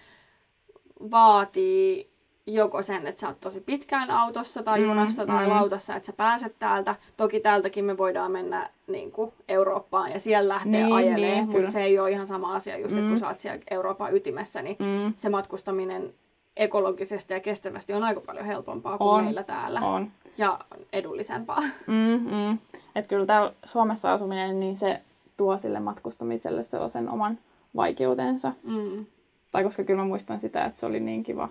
vaatii 1.11 2.15
joko 2.47 2.83
sen, 2.83 3.07
että 3.07 3.21
sä 3.21 3.29
oot 3.29 3.41
tosi 3.41 3.61
pitkään 3.61 4.11
autossa 4.11 4.63
tai 4.63 4.79
mm, 4.81 4.85
junassa 4.85 5.27
tai 5.27 5.45
mm. 5.45 5.51
lautassa, 5.51 5.97
että 5.97 6.07
sä 6.07 6.13
pääset 6.13 6.59
täältä. 6.59 6.97
Toki 7.17 7.41
täältäkin 7.41 7.85
me 7.85 7.99
voidaan 7.99 8.33
mennä 8.33 8.71
niin 8.87 9.13
kuin 9.13 9.33
Eurooppaan 9.49 10.13
ja 10.13 10.21
siellä 10.21 10.55
lähteä 10.55 10.73
niin, 10.73 10.93
ajelemaan, 10.93 11.21
niin, 11.21 11.49
mutta 11.49 11.71
se 11.71 11.83
ei 11.83 11.99
ole 11.99 12.11
ihan 12.11 12.27
sama 12.27 12.55
asia, 12.55 12.79
just 12.79 12.95
mm. 12.95 12.99
että 12.99 13.11
kun 13.11 13.19
sä 13.19 13.29
oot 13.29 13.39
siellä 13.39 13.63
Euroopan 13.71 14.17
ytimessä, 14.17 14.63
niin 14.63 14.77
mm. 14.79 15.15
se 15.17 15.29
matkustaminen 15.29 16.15
ekologisesti 16.57 17.35
ja 17.35 17.41
kestävästi 17.41 17.93
on 17.93 18.03
aika 18.03 18.21
paljon 18.21 18.47
helpompaa 18.47 18.99
kuin 18.99 19.09
on, 19.09 19.25
meillä 19.25 19.43
täällä. 19.43 19.81
On 19.81 20.11
ja 20.39 20.59
edullisempaa. 20.93 21.63
Mm, 21.87 22.35
mm. 22.35 22.59
Että 22.95 23.09
kyllä 23.09 23.27
täällä 23.27 23.53
Suomessa 23.65 24.13
asuminen, 24.13 24.61
niin 24.61 24.77
se 24.77 25.01
tuo 25.37 25.59
sille 25.59 25.81
matkustamiselle 25.81 26.63
sellaisen 26.63 27.09
oman 27.09 27.39
vaikeutensa. 27.77 28.53
Mm. 28.63 29.07
Tai 29.53 29.65
koska 29.65 29.85
kyllä 29.85 30.03
mä 30.03 30.09
muistan 30.09 30.41
sitä, 30.41 30.65
että 30.65 30.81
se 30.81 30.87
oli 30.87 31.01
niin 31.01 31.23
kiva. 31.23 31.49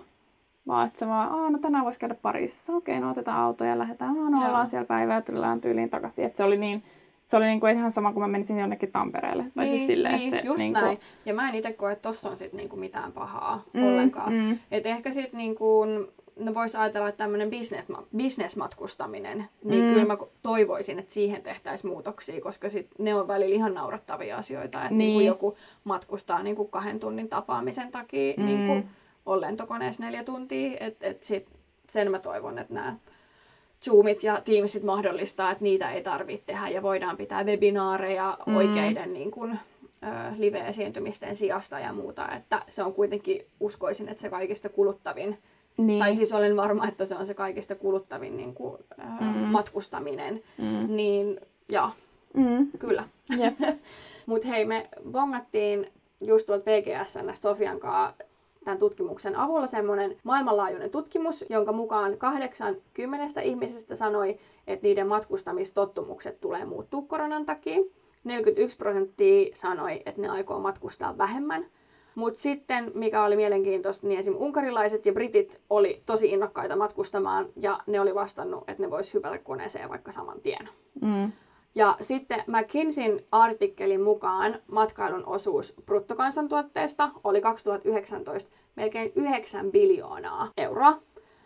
Vaan 0.66 0.86
että 0.86 0.98
se 0.98 1.08
vaan, 1.08 1.32
Aa, 1.32 1.50
no 1.50 1.58
tänään 1.58 1.84
voisi 1.84 2.00
käydä 2.00 2.14
Pariisissa. 2.14 2.72
Okei, 2.72 3.00
no 3.00 3.10
otetaan 3.10 3.40
auto 3.40 3.64
ja 3.64 3.78
lähdetään. 3.78 4.18
Aa, 4.18 4.30
no 4.30 4.46
ollaan 4.46 4.66
siellä 4.66 4.86
päivää 4.86 5.16
ja 5.16 5.58
tyyliin 5.60 5.90
takaisin. 5.90 6.24
Että 6.24 6.36
se 6.36 6.44
oli 6.44 6.56
niin, 6.56 6.84
se 7.24 7.36
oli 7.36 7.44
niinku 7.44 7.66
ihan 7.66 7.90
sama 7.90 8.12
kuin 8.12 8.22
mä 8.22 8.28
menisin 8.28 8.58
jonnekin 8.58 8.92
Tampereelle. 8.92 9.44
Tai 9.54 9.66
siis 9.66 9.70
niin, 9.70 9.78
siis 9.78 9.86
silleen, 9.86 10.14
niin, 10.14 10.34
että 10.34 10.42
se, 10.42 10.48
just 10.48 10.58
niinku... 10.58 10.80
näin. 10.80 11.00
Ja 11.26 11.34
mä 11.34 11.48
en 11.48 11.54
itse 11.54 11.72
koe, 11.72 11.92
että 11.92 12.08
tossa 12.08 12.30
on 12.30 12.36
sit 12.36 12.52
niinku 12.52 12.76
mitään 12.76 13.12
pahaa 13.12 13.64
mm, 13.72 13.84
ollenkaan. 13.84 14.32
Mm. 14.32 14.58
Et 14.70 14.86
ehkä 14.86 15.12
sit 15.12 15.32
niinku, 15.32 15.84
no 16.36 16.54
voisi 16.54 16.76
ajatella, 16.76 17.08
että 17.08 17.18
tämmöinen 17.18 17.50
business, 17.50 17.88
business-matkustaminen, 18.16 19.44
niin 19.64 19.84
mm. 19.84 19.92
kyllä 19.92 20.04
mä 20.06 20.16
toivoisin, 20.42 20.98
että 20.98 21.12
siihen 21.12 21.42
tehtäisiin 21.42 21.90
muutoksia, 21.90 22.40
koska 22.40 22.68
sit 22.68 22.88
ne 22.98 23.14
on 23.14 23.28
välillä 23.28 23.54
ihan 23.54 23.74
naurattavia 23.74 24.36
asioita, 24.36 24.82
että 24.82 24.94
niin. 24.94 25.18
Niin 25.18 25.26
joku 25.26 25.56
matkustaa 25.84 26.42
niin 26.42 26.56
kuin 26.56 26.68
kahden 26.68 27.00
tunnin 27.00 27.28
tapaamisen 27.28 27.92
takia 27.92 28.34
mm. 28.36 28.46
niin 28.46 28.66
kuin 28.66 28.88
on 29.26 29.40
lentokoneessa 29.40 30.02
neljä 30.02 30.24
tuntia, 30.24 30.76
että 30.80 31.06
et 31.06 31.22
sit 31.22 31.48
sen 31.88 32.10
mä 32.10 32.18
toivon, 32.18 32.58
että 32.58 32.74
nämä 32.74 32.96
Zoomit 33.84 34.22
ja 34.22 34.40
Teamsit 34.44 34.82
mahdollistaa, 34.82 35.50
että 35.50 35.64
niitä 35.64 35.92
ei 35.92 36.02
tarvitse 36.02 36.46
tehdä 36.46 36.68
ja 36.68 36.82
voidaan 36.82 37.16
pitää 37.16 37.44
webinaareja 37.44 38.38
mm. 38.46 38.56
oikeiden 38.56 39.12
niin 39.12 39.30
kuin, 39.30 39.58
live-esiintymisten 40.36 41.36
sijasta 41.36 41.78
ja 41.78 41.92
muuta, 41.92 42.28
että 42.36 42.62
se 42.68 42.82
on 42.82 42.94
kuitenkin, 42.94 43.46
uskoisin, 43.60 44.08
että 44.08 44.20
se 44.20 44.30
kaikista 44.30 44.68
kuluttavin 44.68 45.38
niin. 45.76 45.98
Tai 45.98 46.14
siis 46.14 46.32
olen 46.32 46.56
varma, 46.56 46.88
että 46.88 47.06
se 47.06 47.14
on 47.14 47.26
se 47.26 47.34
kaikista 47.34 47.74
kuluttavin 47.74 48.36
niin 48.36 48.54
kuin, 48.54 48.78
mm. 49.20 49.26
matkustaminen. 49.26 50.42
Mm. 50.58 50.96
Niin, 50.96 51.40
ja 51.68 51.90
mm. 52.34 52.70
kyllä. 52.78 53.08
Yep. 53.38 53.54
Mutta 54.26 54.48
hei, 54.48 54.64
me 54.64 54.88
bongattiin 55.10 55.92
just 56.20 56.46
tuolta 56.46 56.64
PGSN 56.64 57.30
Sofian 57.34 57.80
kanssa 57.80 58.24
tämän 58.64 58.78
tutkimuksen 58.78 59.36
avulla 59.36 59.66
semmoinen 59.66 60.16
maailmanlaajuinen 60.24 60.90
tutkimus, 60.90 61.44
jonka 61.50 61.72
mukaan 61.72 62.18
80 62.18 63.40
ihmisestä 63.40 63.96
sanoi, 63.96 64.38
että 64.66 64.86
niiden 64.86 65.06
matkustamistottumukset 65.06 66.40
tulee 66.40 66.64
muuttua 66.64 67.02
koronan 67.02 67.46
takia. 67.46 67.78
41 68.24 68.76
prosenttia 68.76 69.50
sanoi, 69.54 70.02
että 70.06 70.20
ne 70.20 70.28
aikoo 70.28 70.58
matkustaa 70.60 71.18
vähemmän. 71.18 71.66
Mutta 72.14 72.40
sitten, 72.40 72.92
mikä 72.94 73.24
oli 73.24 73.36
mielenkiintoista, 73.36 74.06
niin 74.06 74.20
esim. 74.20 74.34
unkarilaiset 74.36 75.06
ja 75.06 75.12
britit 75.12 75.60
oli 75.70 76.02
tosi 76.06 76.30
innokkaita 76.30 76.76
matkustamaan 76.76 77.46
ja 77.56 77.80
ne 77.86 78.00
oli 78.00 78.14
vastannut, 78.14 78.64
että 78.68 78.82
ne 78.82 78.90
vois 78.90 79.14
hypätä 79.14 79.38
koneeseen 79.38 79.88
vaikka 79.88 80.12
saman 80.12 80.40
tien. 80.40 80.68
Mm. 81.00 81.32
Ja 81.74 81.96
sitten 82.00 82.44
McKinseyn 82.46 83.20
artikkelin 83.32 84.00
mukaan 84.00 84.58
matkailun 84.66 85.26
osuus 85.26 85.74
bruttokansantuotteesta 85.86 87.10
oli 87.24 87.40
2019 87.40 88.50
melkein 88.76 89.12
9 89.14 89.72
biljoonaa 89.72 90.48
euroa. 90.56 90.90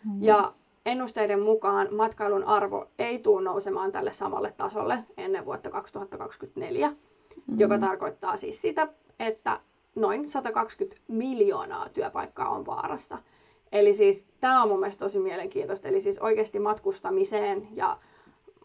Mm. 0.05 0.23
Ja 0.23 0.53
ennusteiden 0.85 1.39
mukaan 1.39 1.87
matkailun 1.95 2.43
arvo 2.43 2.85
ei 2.99 3.19
tule 3.19 3.43
nousemaan 3.43 3.91
tälle 3.91 4.13
samalle 4.13 4.53
tasolle 4.57 5.03
ennen 5.17 5.45
vuotta 5.45 5.69
2024, 5.69 6.89
mm. 6.89 7.59
joka 7.59 7.77
tarkoittaa 7.77 8.37
siis 8.37 8.61
sitä, 8.61 8.87
että 9.19 9.59
noin 9.95 10.29
120 10.29 11.01
miljoonaa 11.07 11.89
työpaikkaa 11.89 12.49
on 12.49 12.65
vaarassa. 12.65 13.17
Eli 13.71 13.93
siis 13.93 14.25
tämä 14.39 14.63
on 14.63 14.69
mun 14.69 14.79
mielestä 14.79 15.05
tosi 15.05 15.19
mielenkiintoista. 15.19 15.87
Eli 15.87 16.01
siis 16.01 16.19
oikeasti 16.19 16.59
matkustamiseen 16.59 17.67
ja 17.73 17.97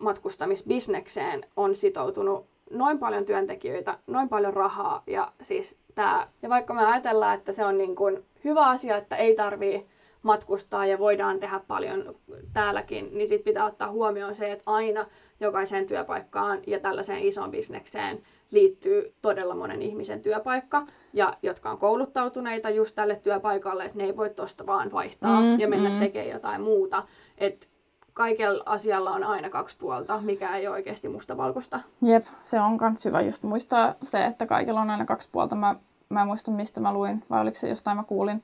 matkustamisbisnekseen 0.01 1.47
on 1.57 1.75
sitoutunut 1.75 2.47
noin 2.71 2.99
paljon 2.99 3.25
työntekijöitä, 3.25 3.99
noin 4.07 4.29
paljon 4.29 4.55
rahaa 4.55 5.03
ja 5.07 5.33
siis 5.41 5.79
tää. 5.95 6.31
Ja 6.43 6.49
vaikka 6.49 6.75
me 6.75 6.87
ajatellaan, 6.87 7.35
että 7.35 7.53
se 7.53 7.65
on 7.65 7.79
niin 7.79 7.97
kuin 7.97 8.25
hyvä 8.45 8.67
asia, 8.67 8.97
että 8.97 9.17
ei 9.17 9.35
tarvii 9.35 9.87
matkustaa 10.23 10.87
ja 10.87 10.99
voidaan 10.99 11.41
tehdä 11.41 11.61
paljon 11.69 12.15
täälläkin, 12.53 13.11
niin 13.13 13.29
sitten 13.29 13.45
pitää 13.45 13.65
ottaa 13.65 13.91
huomioon 13.91 14.35
se, 14.35 14.53
että 14.53 14.63
aina 14.67 15.07
jokaiseen 15.41 15.87
työpaikkaan 15.87 16.59
ja 16.67 16.81
tällaiseen 16.81 17.23
isoon 17.23 17.51
bisnekseen 17.51 18.23
liittyy 18.51 19.13
todella 19.23 19.55
monen 19.55 19.83
ihmisen 19.83 20.23
työpaikka, 20.23 20.87
ja 21.13 21.35
jotka 21.43 21.71
on 21.71 21.79
kouluttautuneita 21.79 22.71
just 22.71 22.95
tälle 22.95 23.17
työpaikalle, 23.17 23.85
että 23.85 23.99
ne 23.99 24.05
ei 24.05 24.17
voi 24.17 24.31
tuosta 24.31 24.67
vaan 24.67 24.93
vaihtaa 24.93 25.41
mm, 25.41 25.61
ja 25.61 25.69
mennä 25.69 25.89
mm. 25.89 25.99
tekemään 25.99 26.31
jotain 26.31 26.61
muuta. 26.61 27.03
Et 27.39 27.69
kaikella 28.15 28.63
asialla 28.67 29.11
on 29.11 29.25
aina 29.25 29.51
kaksi 29.51 29.77
puolta, 29.79 30.21
mikä 30.21 30.57
ei 30.57 30.67
ole 30.67 30.75
oikeasti 30.75 31.09
mustavalkoista. 31.09 31.81
Jep, 32.03 32.27
se 32.43 32.61
on 32.61 32.79
myös 32.81 33.05
hyvä 33.05 33.21
just 33.21 33.43
muistaa 33.43 33.95
se, 34.03 34.25
että 34.25 34.47
kaikilla 34.47 34.81
on 34.81 34.91
aina 34.91 35.05
kaksi 35.05 35.29
puolta. 35.33 35.57
Mä, 35.57 35.75
mä 36.09 36.21
en 36.21 36.27
muista, 36.27 36.51
mistä 36.51 36.81
mä 36.81 36.93
luin, 36.93 37.23
vai 37.31 37.41
oliko 37.41 37.55
se 37.55 37.69
jostain 37.69 37.97
mä 37.97 38.05
kuulin, 38.05 38.43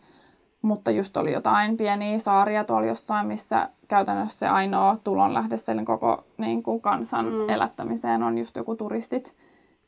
mutta 0.63 0.91
just 0.91 1.17
oli 1.17 1.33
jotain 1.33 1.77
pieniä 1.77 2.19
saaria 2.19 2.65
tuolla 2.65 2.87
jossain, 2.87 3.27
missä 3.27 3.69
käytännössä 3.89 4.39
se 4.39 4.49
ainoa 4.49 4.97
tulonlähde 5.05 5.57
sen 5.57 5.85
koko 5.85 6.25
niin 6.39 6.63
kuin 6.63 6.81
kansan 6.81 7.27
mm. 7.27 7.49
elättämiseen 7.49 8.23
on 8.23 8.39
just 8.39 8.57
joku 8.57 8.77
turistit. 8.77 9.37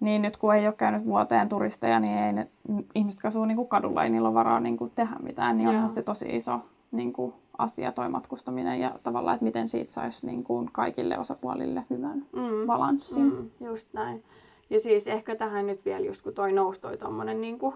Niin 0.01 0.23
nyt 0.23 0.37
kun 0.37 0.55
ei 0.55 0.67
ole 0.67 0.75
käynyt 0.75 1.05
vuoteen 1.05 1.49
turisteja, 1.49 2.01
niin 2.01 2.19
ei 2.19 2.33
ne 2.33 2.49
ihmiset, 2.95 3.19
jotka 3.19 3.29
asuu 3.29 3.45
niin 3.45 3.57
kuin 3.57 3.69
kadulla, 3.69 4.05
ei 4.05 4.11
niillä 4.11 4.29
ole 4.29 4.35
varaa 4.35 4.61
niin 4.61 4.77
kuin 4.77 4.93
tehdä 4.95 5.17
mitään. 5.23 5.57
Niin 5.57 5.69
onhan 5.69 5.89
se 5.89 6.03
tosi 6.03 6.37
iso 6.37 6.61
niin 6.93 7.13
kuin 7.13 7.35
asia 7.59 7.93
toi 7.93 8.09
matkustaminen 8.09 8.81
ja 8.81 8.99
tavallaan, 9.03 9.35
että 9.35 9.45
miten 9.45 9.69
siitä 9.69 9.91
saisi 9.91 10.27
niin 10.27 10.45
kuin 10.45 10.73
kaikille 10.73 11.19
osapuolille 11.19 11.85
hyvän 11.91 12.27
mm. 12.33 12.67
balanssin. 12.67 13.35
Mm, 13.35 13.51
just 13.61 13.89
näin. 13.93 14.25
Ja 14.71 14.81
siis 14.81 15.07
ehkä 15.07 15.37
tähän 15.37 15.67
nyt 15.67 15.85
vielä 15.85 16.07
just 16.07 16.23
kun 16.23 16.35
toi 16.35 16.53
nousi 16.53 16.81
toi 16.81 16.99
tommonen, 16.99 17.41
niin 17.41 17.59
kuin, 17.59 17.75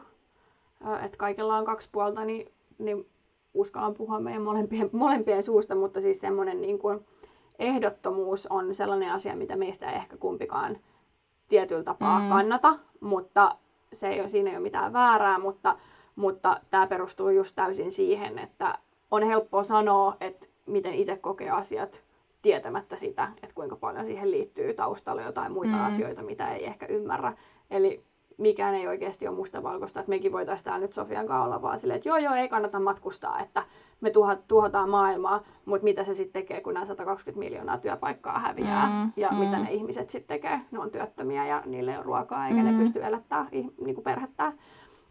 että 1.04 1.18
kaikilla 1.18 1.56
on 1.56 1.64
kaksi 1.64 1.88
puolta, 1.92 2.24
niin, 2.24 2.52
niin 2.78 3.06
uskallan 3.54 3.94
puhua 3.94 4.20
meidän 4.20 4.42
molempien, 4.42 4.90
molempien 5.06 5.42
suusta, 5.42 5.74
mutta 5.74 6.00
siis 6.00 6.20
semmoinen 6.20 6.60
niin 6.60 6.78
kuin 6.78 7.06
ehdottomuus 7.58 8.46
on 8.46 8.74
sellainen 8.74 9.12
asia, 9.12 9.36
mitä 9.36 9.56
meistä 9.56 9.90
ei 9.90 9.96
ehkä 9.96 10.16
kumpikaan 10.16 10.78
tietyllä 11.48 11.84
tapaa 11.84 12.20
mm. 12.20 12.28
kannata, 12.28 12.74
mutta 13.00 13.56
se 13.92 14.08
ei 14.08 14.20
ole, 14.20 14.28
siinä 14.28 14.50
ei 14.50 14.56
ole 14.56 14.62
mitään 14.62 14.92
väärää, 14.92 15.38
mutta, 15.38 15.76
mutta 16.16 16.60
tämä 16.70 16.86
perustuu 16.86 17.28
just 17.28 17.56
täysin 17.56 17.92
siihen, 17.92 18.38
että 18.38 18.78
on 19.10 19.22
helppo 19.22 19.64
sanoa, 19.64 20.16
että 20.20 20.46
miten 20.66 20.94
itse 20.94 21.16
kokee 21.16 21.50
asiat 21.50 22.02
tietämättä 22.42 22.96
sitä, 22.96 23.28
että 23.42 23.54
kuinka 23.54 23.76
paljon 23.76 24.04
siihen 24.04 24.30
liittyy 24.30 24.74
taustalla 24.74 25.22
jotain 25.22 25.52
muita 25.52 25.76
mm. 25.76 25.84
asioita, 25.84 26.22
mitä 26.22 26.52
ei 26.54 26.64
ehkä 26.64 26.86
ymmärrä. 26.86 27.32
Eli 27.70 28.04
mikään 28.38 28.74
ei 28.74 28.88
oikeasti 28.88 29.28
ole 29.28 29.36
mustavalkoista, 29.36 30.00
että 30.00 30.10
mekin 30.10 30.32
voitaisiin 30.32 30.64
täällä 30.64 30.86
nyt 30.86 30.92
Sofian 30.92 31.26
kanssa 31.26 31.44
olla 31.44 31.62
vaan 31.62 31.80
silleen, 31.80 31.96
että 31.96 32.08
joo 32.08 32.16
joo, 32.16 32.34
ei 32.34 32.48
kannata 32.48 32.80
matkustaa, 32.80 33.40
että 33.40 33.62
me 34.00 34.12
tuhotaan 34.48 34.90
maailmaa, 34.90 35.42
mutta 35.64 35.84
mitä 35.84 36.04
se 36.04 36.14
sitten 36.14 36.42
tekee, 36.42 36.60
kun 36.60 36.74
nämä 36.74 36.86
120 36.86 37.38
miljoonaa 37.38 37.78
työpaikkaa 37.78 38.38
häviää 38.38 38.86
mm, 38.86 39.12
ja 39.16 39.28
mm. 39.30 39.36
mitä 39.36 39.58
ne 39.58 39.72
ihmiset 39.72 40.10
sitten 40.10 40.36
tekee, 40.36 40.60
ne 40.70 40.78
on 40.78 40.90
työttömiä 40.90 41.46
ja 41.46 41.62
niille 41.66 41.90
ei 41.90 41.96
ole 41.96 42.04
ruokaa 42.04 42.48
eikä 42.48 42.60
mm. 42.60 42.64
ne 42.64 42.78
pysty 42.78 43.04
elättämään 43.04 43.48
niin 43.52 43.94
kuin 43.94 44.04
perhettä. 44.04 44.52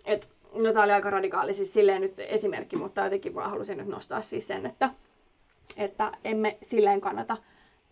Et, 0.05 0.34
no 0.55 0.73
tämä 0.73 0.83
oli 0.83 0.91
aika 0.91 1.09
radikaali 1.09 1.53
siis 1.53 1.73
silleen 1.73 2.01
nyt 2.01 2.13
esimerkki, 2.17 2.75
mutta 2.75 3.03
jotenkin 3.03 3.35
vaan 3.35 3.49
halusin 3.49 3.77
nyt 3.77 3.87
nostaa 3.87 4.21
siis 4.21 4.47
sen, 4.47 4.65
että, 4.65 4.89
että 5.77 6.11
emme 6.23 6.57
silleen 6.61 7.01
kannata 7.01 7.37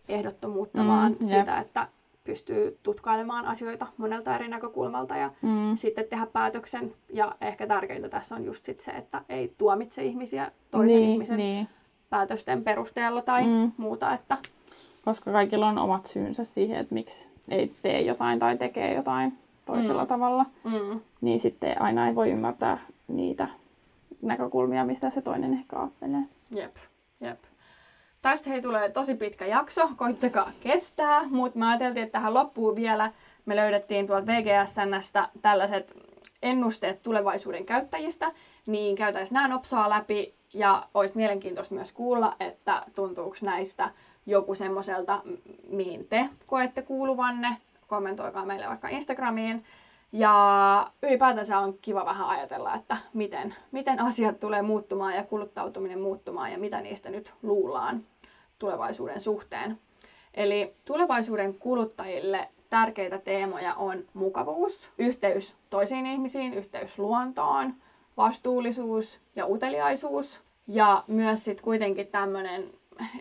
ehdottomuutta, 0.08 0.82
mm, 0.82 0.88
vaan 0.88 1.16
jep. 1.20 1.40
sitä, 1.40 1.58
että 1.58 1.88
pystyy 2.24 2.78
tutkailemaan 2.82 3.46
asioita 3.46 3.86
monelta 3.96 4.34
eri 4.34 4.48
näkökulmalta 4.48 5.16
ja 5.16 5.30
mm. 5.42 5.76
sitten 5.76 6.04
tehdä 6.04 6.26
päätöksen. 6.26 6.94
Ja 7.12 7.36
ehkä 7.40 7.66
tärkeintä 7.66 8.08
tässä 8.08 8.34
on 8.34 8.44
just 8.44 8.64
sit 8.64 8.80
se, 8.80 8.92
että 8.92 9.22
ei 9.28 9.54
tuomitse 9.58 10.04
ihmisiä 10.04 10.52
toisen 10.70 10.96
niin, 10.96 11.10
ihmisen 11.10 11.36
niin. 11.36 11.68
päätösten 12.10 12.64
perusteella 12.64 13.22
tai 13.22 13.46
mm. 13.46 13.72
muuta. 13.76 14.14
Että... 14.14 14.38
Koska 15.04 15.32
kaikilla 15.32 15.68
on 15.68 15.78
omat 15.78 16.06
syynsä 16.06 16.44
siihen, 16.44 16.78
että 16.78 16.94
miksi 16.94 17.30
ei 17.48 17.74
tee 17.82 18.00
jotain 18.00 18.38
tai 18.38 18.56
tekee 18.56 18.94
jotain 18.94 19.38
toisella 19.64 20.02
mm. 20.02 20.08
tavalla. 20.08 20.44
Mm. 20.64 21.00
Niin 21.20 21.40
sitten 21.40 21.82
aina 21.82 22.08
ei 22.08 22.14
voi 22.14 22.30
ymmärtää 22.30 22.78
niitä 23.08 23.48
näkökulmia, 24.22 24.84
mistä 24.84 25.10
se 25.10 25.22
toinen 25.22 25.54
ehkä 25.54 25.78
ajattelee. 25.78 26.22
Jep, 26.50 26.76
jep. 27.20 27.38
Tästä 28.22 28.50
hei 28.50 28.62
tulee 28.62 28.90
tosi 28.90 29.14
pitkä 29.14 29.46
jakso, 29.46 29.90
koittakaa 29.96 30.50
kestää, 30.62 31.22
mutta 31.28 31.58
mä 31.58 31.70
ajateltiin, 31.70 32.04
että 32.04 32.12
tähän 32.12 32.34
loppuun 32.34 32.76
vielä 32.76 33.12
me 33.46 33.56
löydettiin 33.56 34.06
tuolta 34.06 34.26
VGSNstä 34.26 35.28
tällaiset 35.42 35.94
ennusteet 36.42 37.02
tulevaisuuden 37.02 37.66
käyttäjistä, 37.66 38.32
niin 38.66 38.96
käytäisiin 38.96 39.34
nämä 39.34 39.48
nopsaa 39.48 39.90
läpi 39.90 40.34
ja 40.54 40.86
olisi 40.94 41.16
mielenkiintoista 41.16 41.74
myös 41.74 41.92
kuulla, 41.92 42.36
että 42.40 42.82
tuntuuko 42.94 43.36
näistä 43.42 43.90
joku 44.26 44.54
semmoiselta, 44.54 45.22
mihin 45.70 46.06
te 46.08 46.28
koette 46.46 46.82
kuuluvanne. 46.82 47.56
Kommentoikaa 47.86 48.46
meille 48.46 48.68
vaikka 48.68 48.88
Instagramiin. 48.88 49.64
Ja 50.12 50.90
ylipäätänsä 51.02 51.58
on 51.58 51.78
kiva 51.82 52.04
vähän 52.04 52.28
ajatella, 52.28 52.74
että 52.74 52.96
miten, 53.12 53.54
miten 53.72 54.00
asiat 54.00 54.40
tulee 54.40 54.62
muuttumaan 54.62 55.14
ja 55.14 55.24
kuluttautuminen 55.24 56.00
muuttumaan 56.00 56.52
ja 56.52 56.58
mitä 56.58 56.80
niistä 56.80 57.10
nyt 57.10 57.32
luullaan 57.42 58.02
tulevaisuuden 58.58 59.20
suhteen. 59.20 59.78
Eli 60.34 60.74
tulevaisuuden 60.84 61.54
kuluttajille 61.54 62.48
tärkeitä 62.70 63.18
teemoja 63.18 63.74
on 63.74 64.04
mukavuus, 64.14 64.90
yhteys 64.98 65.54
toisiin 65.70 66.06
ihmisiin, 66.06 66.54
yhteys 66.54 66.98
luontoon, 66.98 67.74
vastuullisuus 68.16 69.20
ja 69.36 69.46
uteliaisuus. 69.46 70.42
Ja 70.68 71.04
myös 71.06 71.44
sitten 71.44 71.64
kuitenkin 71.64 72.06
tämmöinen, 72.06 72.70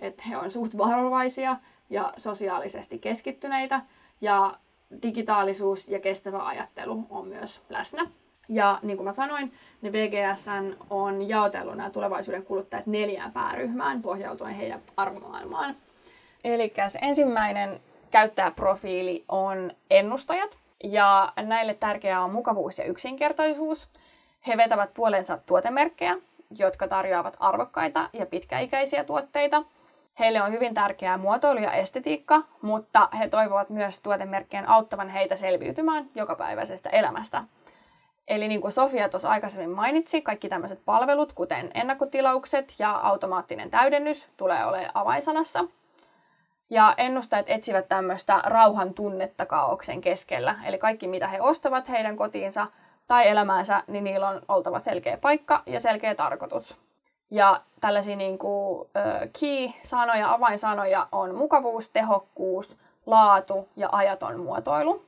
että 0.02 0.24
he 0.30 0.38
on 0.38 0.52
suht 0.52 0.78
varovaisia 0.78 1.58
ja 1.90 2.14
sosiaalisesti 2.18 3.00
keskittyneitä. 3.00 3.82
Ja 4.24 4.54
digitaalisuus 5.04 5.88
ja 5.88 6.00
kestävä 6.00 6.46
ajattelu 6.46 7.06
on 7.10 7.28
myös 7.28 7.62
läsnä. 7.70 8.08
Ja 8.50 8.80
niin 8.82 8.98
kuin 8.98 9.06
mä 9.06 9.12
sanoin, 9.12 9.54
niin 9.82 9.94
VGSN 9.94 10.76
on 10.90 11.30
jaotellut 11.30 11.76
nämä 11.76 11.90
tulevaisuuden 11.90 12.44
kuluttajat 12.44 12.86
neljään 12.86 13.32
pääryhmään 13.32 14.02
pohjautuen 14.02 14.56
heidän 14.56 14.80
arvomaailmaan. 14.98 15.76
Eli 16.44 16.74
ensimmäinen 17.02 17.80
käyttäjäprofiili 18.12 19.24
on 19.30 19.72
ennustajat. 19.90 20.58
Ja 20.84 21.34
näille 21.42 21.74
tärkeää 21.74 22.24
on 22.24 22.32
mukavuus 22.32 22.78
ja 22.78 22.86
yksinkertaisuus. 22.86 23.90
He 24.48 24.58
vetävät 24.58 24.94
puolensa 24.94 25.38
tuotemerkkejä, 25.46 26.18
jotka 26.58 26.88
tarjoavat 26.88 27.38
arvokkaita 27.40 28.10
ja 28.14 28.26
pitkäikäisiä 28.26 29.04
tuotteita. 29.04 29.64
Heille 30.20 30.42
on 30.42 30.52
hyvin 30.52 30.74
tärkeää 30.74 31.18
muotoilu 31.18 31.60
ja 31.60 31.72
estetiikka, 31.72 32.42
mutta 32.62 33.10
he 33.20 33.28
toivovat 33.28 33.70
myös 33.70 34.00
tuotemerkkien 34.00 34.70
auttavan 34.70 35.10
heitä 35.10 35.36
selviytymään 35.36 36.10
jokapäiväisestä 36.16 36.90
elämästä– 36.90 37.44
Eli 38.28 38.48
niin 38.48 38.62
kuin 38.62 38.72
Sofia 38.72 39.10
tuossa 39.10 39.30
aikaisemmin 39.30 39.70
mainitsi, 39.70 40.22
kaikki 40.22 40.50
tämmöiset 40.50 40.86
palvelut, 40.86 41.34
kuten 41.34 41.72
ennakkotilaukset 41.74 42.76
ja 42.80 42.92
automaattinen 42.92 43.70
täydennys, 43.70 44.30
tulee 44.38 44.66
olemaan 44.66 44.92
avainsanassa. 44.94 45.66
Ja 46.70 46.94
ennustajat 46.98 47.50
etsivät 47.50 47.88
tämmöistä 47.90 48.42
rauhan 48.46 48.94
tunnetta 48.94 49.46
kaauksen 49.46 50.02
keskellä. 50.02 50.56
Eli 50.66 50.78
kaikki, 50.78 51.08
mitä 51.08 51.28
he 51.28 51.42
ostavat 51.42 51.90
heidän 51.90 52.16
kotiinsa 52.16 52.68
tai 53.08 53.28
elämäänsä, 53.28 53.84
niin 53.88 54.04
niillä 54.04 54.30
on 54.30 54.42
oltava 54.48 54.80
selkeä 54.80 55.18
paikka 55.18 55.64
ja 55.66 55.80
selkeä 55.80 56.16
tarkoitus. 56.16 56.80
Ja 57.34 57.62
tällaisia 57.82 58.16
niin 58.16 58.38
kuin, 58.38 58.90
key-sanoja, 59.40 60.34
avainsanoja 60.34 61.08
on 61.12 61.36
mukavuus, 61.36 61.90
tehokkuus, 61.90 62.78
laatu 63.06 63.70
ja 63.76 63.90
ajaton 63.92 64.40
muotoilu. 64.40 65.06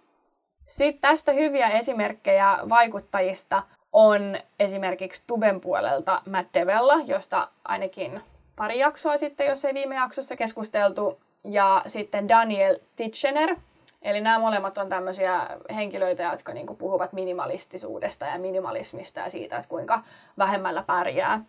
Sitten 0.66 1.02
tästä 1.02 1.32
hyviä 1.32 1.70
esimerkkejä 1.70 2.60
vaikuttajista 2.70 3.64
on 3.94 4.38
esimerkiksi 4.60 5.24
Tuben 5.28 5.62
puolelta 5.62 6.22
Matt 6.30 6.54
Devella, 6.54 6.96
josta 7.06 7.48
ainakin 7.66 8.22
pari 8.56 8.80
jaksoa 8.80 9.18
sitten, 9.18 9.48
jos 9.48 9.66
ei 9.66 9.74
viime 9.74 9.96
jaksossa 9.96 10.36
keskusteltu, 10.36 11.20
ja 11.44 11.82
sitten 11.88 12.30
Daniel 12.30 12.78
Titchener. 12.96 13.56
Eli 14.02 14.22
nämä 14.22 14.40
molemmat 14.40 14.78
on 14.78 14.90
tämmöisiä 14.90 15.48
henkilöitä, 15.76 16.24
jotka 16.24 16.54
niinku 16.54 16.76
puhuvat 16.76 17.14
minimalistisuudesta 17.14 18.26
ja 18.26 18.40
minimalismista 18.40 19.20
ja 19.20 19.30
siitä, 19.30 19.58
että 19.58 19.70
kuinka 19.70 20.02
vähemmällä 20.38 20.84
pärjää. 20.84 21.42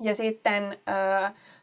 Ja 0.00 0.14
sitten 0.14 0.78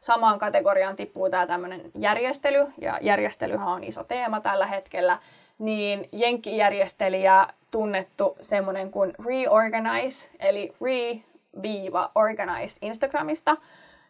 samaan 0.01 0.39
kategoriaan 0.39 0.95
tippuu 0.95 1.29
tämä 1.29 1.47
tämmöinen 1.47 1.91
järjestely, 1.97 2.67
ja 2.81 2.99
järjestelyhän 3.01 3.67
on 3.67 3.83
iso 3.83 4.03
teema 4.03 4.41
tällä 4.41 4.67
hetkellä, 4.67 5.19
niin 5.59 6.05
jenkkijärjestelijä 6.11 7.47
tunnettu 7.71 8.37
semmoinen 8.41 8.91
kuin 8.91 9.13
Reorganize, 9.25 10.29
eli 10.39 10.73
re-organize 10.81 12.77
Instagramista, 12.81 13.57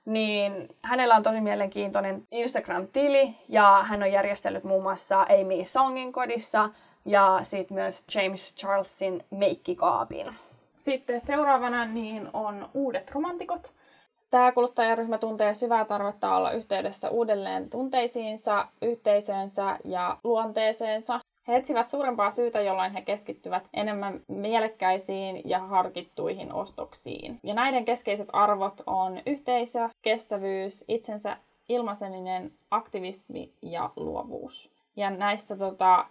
niin 0.06 0.76
hänellä 0.82 1.16
on 1.16 1.24
tosi 1.24 1.42
mielenkiintoinen 1.42 2.28
Instagram-tili 2.32 3.36
ja 3.48 3.84
hän 3.84 4.04
on 4.04 4.12
järjestellyt 4.12 4.64
muun 4.64 4.84
muassa 4.84 5.20
Amy 5.20 5.66
Songin 5.66 6.12
kodissa 6.12 6.70
ja 7.06 7.40
sitten 7.44 7.76
myös 7.76 8.04
James 8.16 8.56
Charlesin 8.56 9.26
meikkikaapin. 9.30 10.36
Sitten 10.80 11.20
seuraavana 11.20 11.86
niin 11.86 12.30
on 12.34 12.70
uudet 12.74 13.12
romantikot. 13.12 13.74
Tämä 14.30 14.52
kuluttajaryhmä 14.52 15.18
tuntee 15.18 15.54
syvää 15.54 15.86
tarvetta 15.86 16.36
olla 16.36 16.52
yhteydessä 16.52 17.10
uudelleen 17.10 17.70
tunteisiinsa, 17.70 18.68
yhteisöönsä 18.82 19.80
ja 19.86 20.18
luonteeseensa. 20.24 21.20
He 21.48 21.56
etsivät 21.56 21.88
suurempaa 21.88 22.32
syytä, 22.32 22.62
jolloin 22.62 22.94
he 22.94 23.02
keskittyvät 23.02 23.64
enemmän 23.74 24.22
mielekkäisiin 24.28 25.42
ja 25.46 25.60
harkittuihin 25.60 26.54
ostoksiin. 26.54 27.40
Ja 27.44 27.54
näiden 27.54 27.86
keskeiset 27.86 28.30
arvot 28.34 28.82
on 28.88 29.22
yhteisö, 29.26 29.90
kestävyys, 30.02 30.86
itsensä 30.88 31.38
ilmaiseminen, 31.70 32.52
aktivismi 32.72 33.54
ja 33.62 33.90
luovuus. 33.96 34.72
Ja 34.96 35.10
näistä 35.10 35.58
tota, 35.58 36.06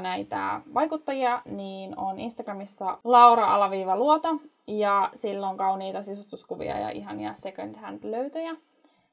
näitä 0.00 0.60
vaikuttajia, 0.74 1.42
niin 1.44 1.98
on 1.98 2.20
Instagramissa 2.20 2.98
Laura-luota 3.04 4.28
ja 4.66 5.10
sillä 5.14 5.48
on 5.48 5.56
kauniita 5.56 6.02
sisustuskuvia 6.02 6.78
ja 6.78 6.90
ihania 6.90 7.34
second 7.34 7.76
hand 7.76 8.00
löytöjä. 8.02 8.56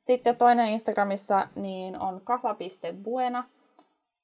Sitten 0.01 0.35
toinen 0.35 0.67
Instagramissa 0.67 1.47
niin 1.55 1.99
on 1.99 2.21
kasa.buena, 2.23 3.43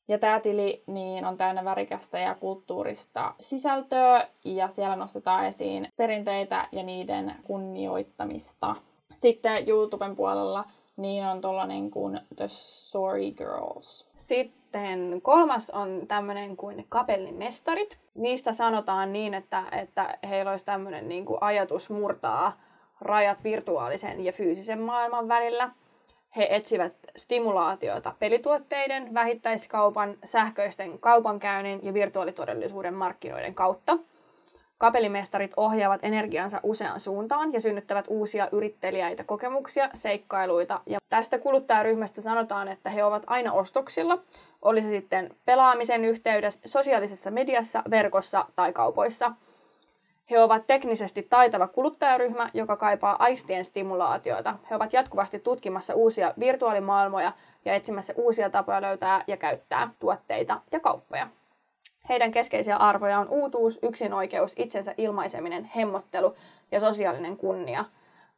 ja 0.07 0.17
tämä 0.17 0.39
tili 0.39 0.83
niin 0.87 1.25
on 1.25 1.37
täynnä 1.37 1.65
värikästä 1.65 2.19
ja 2.19 2.35
kulttuurista 2.35 3.33
sisältöä 3.39 4.27
ja 4.45 4.69
siellä 4.69 4.95
nostetaan 4.95 5.45
esiin 5.45 5.87
perinteitä 5.97 6.67
ja 6.71 6.83
niiden 6.83 7.35
kunnioittamista. 7.43 8.75
Sitten 9.15 9.69
YouTuben 9.69 10.15
puolella 10.15 10.65
niin 10.97 11.25
on 11.25 11.41
tollanen 11.41 11.91
kuin 11.91 12.19
The 12.36 12.45
Sorry 12.47 13.31
Girls. 13.31 14.10
Sitten 14.15 15.21
kolmas 15.21 15.69
on 15.69 16.01
tämmöinen 16.07 16.57
kuin 16.57 16.86
kapellimestarit. 16.89 17.99
Niistä 18.15 18.53
sanotaan 18.53 19.13
niin, 19.13 19.33
että, 19.33 19.63
että 19.71 20.17
heillä 20.29 20.51
olisi 20.51 20.65
tämmöinen 20.65 21.10
niin 21.10 21.25
kuin 21.25 21.38
ajatus 21.41 21.89
murtaa 21.89 22.62
rajat 23.01 23.43
virtuaalisen 23.43 24.25
ja 24.25 24.31
fyysisen 24.31 24.81
maailman 24.81 25.27
välillä– 25.27 25.71
he 26.38 26.47
etsivät 26.49 26.93
stimulaatiota 27.15 28.13
pelituotteiden, 28.19 29.13
vähittäiskaupan, 29.13 30.17
sähköisten 30.23 30.99
kaupankäynnin 30.99 31.79
ja 31.83 31.93
virtuaalitodellisuuden 31.93 32.93
markkinoiden 32.93 33.55
kautta. 33.55 33.97
Kapelimestarit 34.77 35.51
ohjaavat 35.57 36.03
energiansa 36.03 36.59
useaan 36.63 36.99
suuntaan 36.99 37.53
ja 37.53 37.61
synnyttävät 37.61 38.05
uusia 38.07 38.49
yrittelijäitä 38.51 39.23
kokemuksia, 39.23 39.89
seikkailuita. 39.93 40.81
Ja 40.85 40.99
tästä 41.09 41.37
kuluttajaryhmästä 41.37 42.21
sanotaan, 42.21 42.67
että 42.67 42.89
he 42.89 43.03
ovat 43.03 43.23
aina 43.27 43.53
ostoksilla, 43.53 44.19
oli 44.61 44.81
se 44.81 44.89
sitten 44.89 45.35
pelaamisen 45.45 46.05
yhteydessä, 46.05 46.59
sosiaalisessa 46.65 47.31
mediassa, 47.31 47.83
verkossa 47.89 48.45
tai 48.55 48.73
kaupoissa– 48.73 49.31
he 50.31 50.39
ovat 50.39 50.67
teknisesti 50.67 51.27
taitava 51.29 51.67
kuluttajaryhmä, 51.67 52.49
joka 52.53 52.77
kaipaa 52.77 53.15
aistien 53.19 53.65
stimulaatioita. 53.65 54.55
He 54.69 54.75
ovat 54.75 54.93
jatkuvasti 54.93 55.39
tutkimassa 55.39 55.93
uusia 55.93 56.33
virtuaalimaailmoja 56.39 57.31
ja 57.65 57.75
etsimässä 57.75 58.13
uusia 58.17 58.49
tapoja 58.49 58.81
löytää 58.81 59.23
ja 59.27 59.37
käyttää 59.37 59.89
tuotteita 59.99 60.61
ja 60.71 60.79
kauppoja. 60.79 61.27
Heidän 62.10 62.32
keskeisiä 62.32 62.76
arvoja 62.76 63.20
on 63.20 63.30
uutuus, 63.30 63.80
yksinoikeus, 63.84 64.54
itsensä 64.56 64.93
ilmaiseminen, 64.98 65.72
hemmottelu 65.76 66.36
ja 66.72 66.80
sosiaalinen 66.80 67.38
kunnia. 67.38 67.86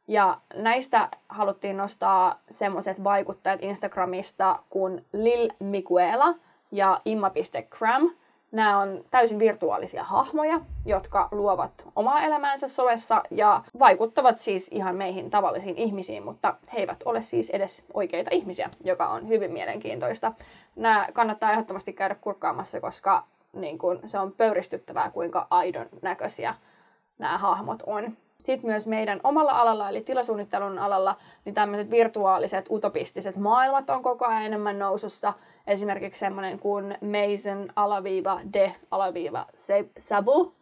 Ja 0.08 0.38
näistä 0.54 1.08
haluttiin 1.28 1.76
nostaa 1.76 2.40
semmoiset 2.50 3.04
vaikuttajat 3.04 3.62
Instagramista 3.62 4.58
kuin 4.70 5.04
Lil 5.12 5.50
Miguela 5.60 6.34
ja 6.72 7.00
Imma.cram, 7.04 8.10
Nämä 8.52 8.78
on 8.78 9.04
täysin 9.10 9.38
virtuaalisia 9.38 10.04
hahmoja, 10.04 10.60
jotka 10.86 11.28
luovat 11.32 11.84
omaa 11.96 12.20
elämäänsä 12.20 12.68
sovessa 12.68 13.22
ja 13.30 13.62
vaikuttavat 13.78 14.38
siis 14.38 14.68
ihan 14.70 14.96
meihin 14.96 15.30
tavallisiin 15.30 15.76
ihmisiin, 15.76 16.22
mutta 16.22 16.54
he 16.72 16.78
eivät 16.78 17.02
ole 17.04 17.22
siis 17.22 17.50
edes 17.50 17.84
oikeita 17.94 18.30
ihmisiä, 18.32 18.70
joka 18.84 19.08
on 19.08 19.28
hyvin 19.28 19.52
mielenkiintoista. 19.52 20.32
Nämä 20.76 21.06
kannattaa 21.12 21.52
ehdottomasti 21.52 21.92
käydä 21.92 22.14
kurkkaamassa, 22.14 22.80
koska 22.80 23.24
niin 23.52 23.78
kun, 23.78 24.00
se 24.06 24.18
on 24.18 24.32
pöyristyttävää, 24.32 25.10
kuinka 25.10 25.46
aidon 25.50 25.86
näköisiä 26.02 26.54
nämä 27.18 27.38
hahmot 27.38 27.82
on. 27.86 28.16
Sitten 28.38 28.70
myös 28.70 28.86
meidän 28.86 29.20
omalla 29.24 29.52
alalla, 29.52 29.88
eli 29.88 30.00
tilasuunnittelun 30.00 30.78
alalla, 30.78 31.16
niin 31.44 31.54
tämmöiset 31.54 31.90
virtuaaliset, 31.90 32.66
utopistiset 32.70 33.36
maailmat 33.36 33.90
on 33.90 34.02
koko 34.02 34.26
ajan 34.26 34.42
enemmän 34.42 34.78
nousussa. 34.78 35.32
Esimerkiksi 35.66 36.20
semmoinen 36.20 36.58
kuin 36.58 36.98
Mason 37.00 37.68
alaviiva 37.76 38.40
de 38.52 38.74
alaviiva 38.90 39.46
Sable, 39.98 40.52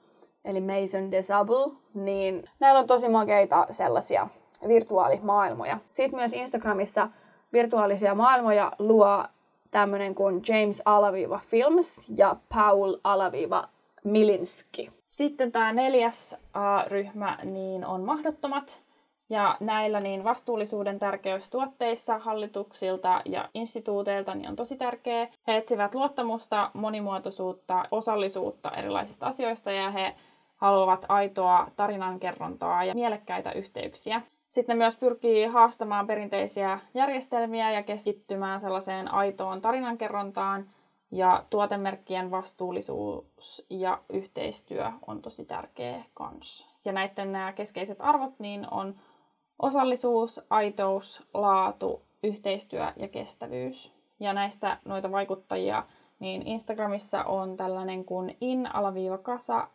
eli 0.44 0.60
Mason 0.60 1.10
de 1.10 1.22
Sable, 1.22 1.72
niin 1.94 2.48
näillä 2.60 2.80
on 2.80 2.86
tosi 2.86 3.08
makeita 3.08 3.66
sellaisia 3.70 4.28
virtuaalimaailmoja. 4.68 5.78
Sitten 5.88 6.18
myös 6.20 6.32
Instagramissa 6.32 7.08
virtuaalisia 7.52 8.14
maailmoja 8.14 8.72
luo 8.78 9.24
tämmöinen 9.70 10.14
kuin 10.14 10.42
James 10.48 10.82
alaviiva 10.84 11.40
Films 11.46 12.00
ja 12.16 12.36
Paul 12.54 12.96
alaviiva 13.04 13.68
Milinski. 14.04 14.90
Sitten 15.06 15.52
tämä 15.52 15.72
neljäs 15.72 16.36
uh, 16.40 16.90
ryhmä 16.90 17.38
niin 17.44 17.86
on 17.86 18.00
mahdottomat. 18.00 18.82
Ja 19.30 19.56
näillä 19.60 20.00
niin 20.00 20.24
vastuullisuuden 20.24 20.98
tärkeys 20.98 21.50
tuotteissa, 21.50 22.18
hallituksilta 22.18 23.22
ja 23.24 23.48
instituuteilta 23.54 24.34
niin 24.34 24.48
on 24.48 24.56
tosi 24.56 24.76
tärkeä. 24.76 25.28
He 25.46 25.56
etsivät 25.56 25.94
luottamusta, 25.94 26.70
monimuotoisuutta, 26.74 27.84
osallisuutta 27.90 28.70
erilaisista 28.70 29.26
asioista 29.26 29.72
ja 29.72 29.90
he 29.90 30.14
haluavat 30.56 31.06
aitoa 31.08 31.66
tarinankerrontaa 31.76 32.84
ja 32.84 32.94
mielekkäitä 32.94 33.52
yhteyksiä. 33.52 34.22
Sitten 34.48 34.78
ne 34.78 34.84
myös 34.84 34.96
pyrkii 34.96 35.46
haastamaan 35.46 36.06
perinteisiä 36.06 36.78
järjestelmiä 36.94 37.70
ja 37.70 37.82
keskittymään 37.82 38.60
sellaiseen 38.60 39.14
aitoon 39.14 39.60
tarinankerrontaan– 39.60 40.66
ja 41.10 41.44
tuotemerkkien 41.50 42.30
vastuullisuus 42.30 43.66
ja 43.70 44.02
yhteistyö 44.08 44.92
on 45.06 45.22
tosi 45.22 45.44
tärkeä 45.44 46.04
kans. 46.14 46.68
Ja 46.84 46.92
näiden 46.92 47.32
nämä 47.32 47.52
keskeiset 47.52 47.98
arvot 48.00 48.38
niin 48.38 48.66
on 48.70 48.94
osallisuus, 49.58 50.46
aitous, 50.50 51.28
laatu, 51.34 52.02
yhteistyö 52.22 52.92
ja 52.96 53.08
kestävyys. 53.08 53.92
Ja 54.20 54.32
näistä 54.32 54.78
noita 54.84 55.12
vaikuttajia, 55.12 55.84
niin 56.18 56.46
Instagramissa 56.46 57.24
on 57.24 57.56
tällainen 57.56 58.04
kuin 58.04 58.36
in-kasa, 58.40 59.68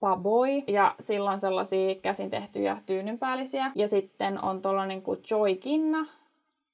paboy. 0.00 0.50
Ja 0.66 0.94
silloin 1.00 1.40
sellaisia 1.40 1.94
käsin 1.94 2.30
tehtyjä 2.30 2.82
tyynynpäällisiä. 2.86 3.72
Ja 3.74 3.88
sitten 3.88 4.44
on 4.44 4.62
tollainen 4.62 5.02
kuin 5.02 5.20
Joy 5.30 5.54
Kinna, 5.54 6.06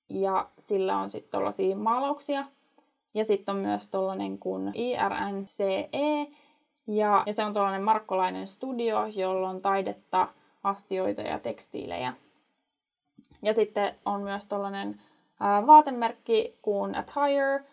ja 0.09 0.49
sillä 0.59 0.97
on 0.97 1.11
sitten 1.11 1.31
tuollaisia 1.31 1.77
maalauksia. 1.77 2.45
Ja 3.15 3.25
sitten 3.25 3.55
on 3.55 3.61
myös 3.61 3.91
tuollainen 3.91 4.39
kuin 4.39 4.73
IRNCE, 4.75 5.89
ja, 6.87 7.23
ja 7.27 7.33
se 7.33 7.45
on 7.45 7.53
tuollainen 7.55 7.83
markkolainen 7.83 8.49
studio, 8.49 9.07
jolla 9.17 9.49
on 9.49 9.61
taidetta, 9.63 10.29
astioita 10.65 11.23
ja 11.23 11.39
tekstiilejä. 11.39 12.15
Ja 13.43 13.55
sitten 13.55 13.95
on 14.05 14.21
myös 14.23 14.47
tuollainen 14.47 15.01
vaatemerkki 15.67 16.59
kuin 16.63 16.95
Attire, 16.97 17.65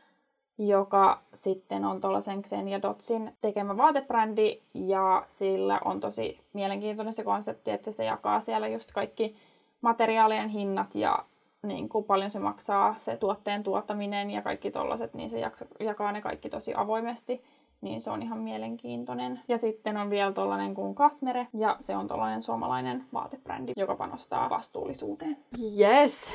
joka 0.59 1.19
sitten 1.33 1.85
on 1.85 2.01
tuollaisen 2.01 2.41
Xenia 2.41 2.81
Dotsin 2.81 3.33
tekemä 3.41 3.77
vaatebrändi, 3.77 4.59
ja 4.73 5.25
sillä 5.27 5.79
on 5.85 5.99
tosi 5.99 6.39
mielenkiintoinen 6.53 7.13
se 7.13 7.23
konsepti, 7.23 7.71
että 7.71 7.91
se 7.91 8.05
jakaa 8.05 8.39
siellä 8.39 8.67
just 8.67 8.91
kaikki 8.91 9.35
materiaalien 9.81 10.49
hinnat 10.49 10.95
ja 10.95 11.25
niin 11.63 11.89
kuin 11.89 12.05
paljon 12.05 12.29
se 12.29 12.39
maksaa 12.39 12.95
se 12.97 13.17
tuotteen 13.17 13.63
tuottaminen 13.63 14.31
ja 14.31 14.41
kaikki 14.41 14.71
tollaset, 14.71 15.13
niin 15.13 15.29
se 15.29 15.39
jakaa 15.79 16.11
ne 16.11 16.21
kaikki 16.21 16.49
tosi 16.49 16.73
avoimesti. 16.75 17.43
Niin 17.81 18.01
se 18.01 18.11
on 18.11 18.21
ihan 18.21 18.39
mielenkiintoinen. 18.39 19.39
Ja 19.47 19.57
sitten 19.57 19.97
on 19.97 20.09
vielä 20.09 20.31
tollanen 20.31 20.73
kuin 20.73 20.95
Kasmere, 20.95 21.47
ja 21.53 21.75
se 21.79 21.95
on 21.95 22.07
tollanen 22.07 22.41
suomalainen 22.41 23.05
vaatebrändi, 23.13 23.73
joka 23.75 23.95
panostaa 23.95 24.49
vastuullisuuteen. 24.49 25.37
Yes! 25.79 26.33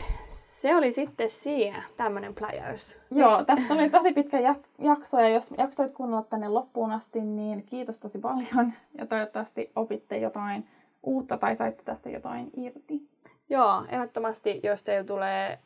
Se 0.65 0.77
oli 0.77 0.93
sitten 0.93 1.31
siinä 1.31 1.83
tämmönen 1.97 2.35
pläjäys. 2.35 2.97
Joo, 3.11 3.45
tästä 3.45 3.75
oli 3.75 3.91
tosi 3.91 4.13
pitkä 4.13 4.39
jakso, 4.79 5.21
ja 5.21 5.29
jos 5.29 5.55
jaksoit 5.59 5.93
kuunnella 5.93 6.23
tänne 6.23 6.49
loppuun 6.49 6.93
asti, 6.93 7.21
niin 7.21 7.63
kiitos 7.63 8.01
tosi 8.01 8.19
paljon, 8.19 8.73
ja 8.99 9.07
toivottavasti 9.07 9.71
opitte 9.77 10.19
jotain 10.19 10.69
uutta 11.03 11.39
tai 11.39 11.57
saitte 11.57 11.83
tästä 11.85 12.11
jotain 12.11 12.51
irti. 12.57 13.03
Joo, 13.51 13.85
ehdottomasti, 13.89 14.61
jos 14.63 14.83
teillä 14.83 15.07
tulee 15.07 15.59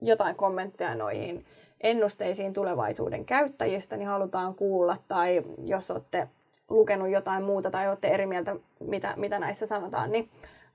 jotain 0.00 0.36
kommentteja 0.36 0.94
noihin 0.94 1.46
ennusteisiin 1.80 2.52
tulevaisuuden 2.52 3.24
käyttäjistä, 3.24 3.96
niin 3.96 4.08
halutaan 4.08 4.54
kuulla. 4.54 4.96
Tai 5.08 5.42
jos 5.64 5.90
olette 5.90 6.28
lukenut 6.70 7.08
jotain 7.08 7.44
muuta 7.44 7.70
tai 7.70 7.88
olette 7.88 8.08
eri 8.08 8.26
mieltä, 8.26 8.56
mitä, 8.80 9.14
mitä 9.16 9.38
näissä 9.38 9.66
sanotaan, 9.66 10.12
niin 10.12 10.30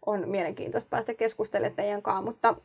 on 0.06 0.30
mielenkiintoista 0.30 0.90
päästä 0.90 1.14
keskustelemaan 1.14 1.76
teidän 1.76 2.02
kanssa. 2.02 2.22
Mutta, 2.22 2.56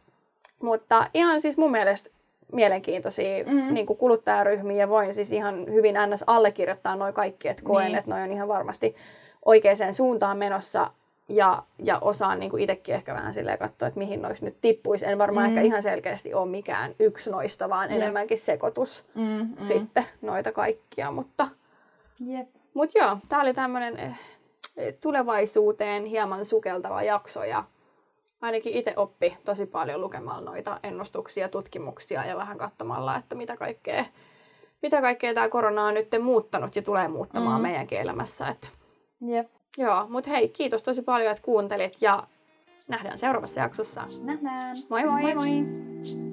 mutta 0.63 1.07
ihan 1.15 1.41
siis 1.41 1.57
mun 1.57 1.71
mielestä 1.71 2.11
mielenkiintoisia 2.53 3.45
mm. 3.45 3.75
niin 3.75 3.87
kuin 3.87 3.97
kuluttajaryhmiä 3.97 4.77
ja 4.77 4.89
voin 4.89 5.15
siis 5.15 5.33
ihan 5.33 5.67
hyvin 5.73 5.95
ns. 6.07 6.25
allekirjoittaa 6.27 6.97
noin 6.97 7.15
kaikki, 7.15 7.49
että 7.49 7.63
koen, 7.63 7.87
niin. 7.87 7.99
että 7.99 8.11
noin 8.11 8.23
on 8.23 8.33
ihan 8.33 8.49
varmasti 8.49 8.97
oikeaan 9.45 9.95
suuntaan 9.95 10.39
menossa 10.39 10.91
ja, 11.31 11.63
ja 11.85 11.99
osaan 11.99 12.39
niin 12.39 12.51
kuin 12.51 12.63
itsekin 12.63 12.95
ehkä 12.95 13.15
vähän 13.15 13.35
silleen 13.35 13.59
katsoa, 13.59 13.89
että 13.89 13.99
mihin 13.99 14.23
noissa 14.23 14.45
nyt 14.45 14.57
tippuisi. 14.61 15.07
En 15.07 15.19
varmaan 15.19 15.47
mm. 15.47 15.49
ehkä 15.49 15.61
ihan 15.61 15.83
selkeästi 15.83 16.35
ole 16.35 16.51
mikään 16.51 16.95
yksi 16.99 17.31
noista, 17.31 17.69
vaan 17.69 17.91
Jep. 17.91 18.03
enemmänkin 18.03 18.39
sekoitus 18.39 19.05
mm, 19.15 19.23
mm. 19.23 19.49
sitten 19.57 20.05
noita 20.23 20.53
kaikkia. 20.53 21.11
Mutta, 21.11 21.49
Jep. 22.27 22.49
Mut 22.75 22.95
joo, 22.95 23.17
tämä 23.29 23.43
oli 23.43 23.55
tämmöinen 23.55 23.99
eh, 23.99 24.19
tulevaisuuteen 25.01 26.05
hieman 26.05 26.45
sukeltava 26.45 27.03
jakso 27.03 27.45
ja 27.45 27.65
ainakin 28.41 28.73
itse 28.73 28.95
oppi 28.97 29.37
tosi 29.45 29.67
paljon 29.67 30.01
lukemalla 30.01 30.51
noita 30.51 30.81
ennustuksia, 30.83 31.49
tutkimuksia 31.49 32.25
ja 32.25 32.37
vähän 32.37 32.59
katsomalla, 32.59 33.17
että 33.17 33.35
mitä 33.35 33.57
kaikkea, 33.57 34.05
mitä 34.83 35.01
kaikkea 35.01 35.35
tämä 35.35 35.49
korona 35.49 35.85
on 35.85 35.95
nyt 35.95 36.09
muuttanut 36.23 36.77
ja 36.77 36.83
tulee 36.83 37.09
muuttamaan 37.09 37.61
mm. 37.61 37.63
meidänkin 37.63 38.01
elämässä. 38.01 38.49
Että 38.49 38.69
Jep. 39.21 39.51
Joo, 39.79 40.07
mutta 40.09 40.31
hei, 40.31 40.49
kiitos 40.49 40.83
tosi 40.83 41.03
paljon, 41.03 41.31
että 41.31 41.45
kuuntelit 41.45 41.97
ja 42.01 42.27
nähdään 42.89 43.19
seuraavassa 43.19 43.61
jaksossa. 43.61 44.07
Nähdään. 44.21 44.77
Moi 44.89 45.05
moi! 45.05 45.23
Moi 45.23 45.35
moi! 45.35 46.30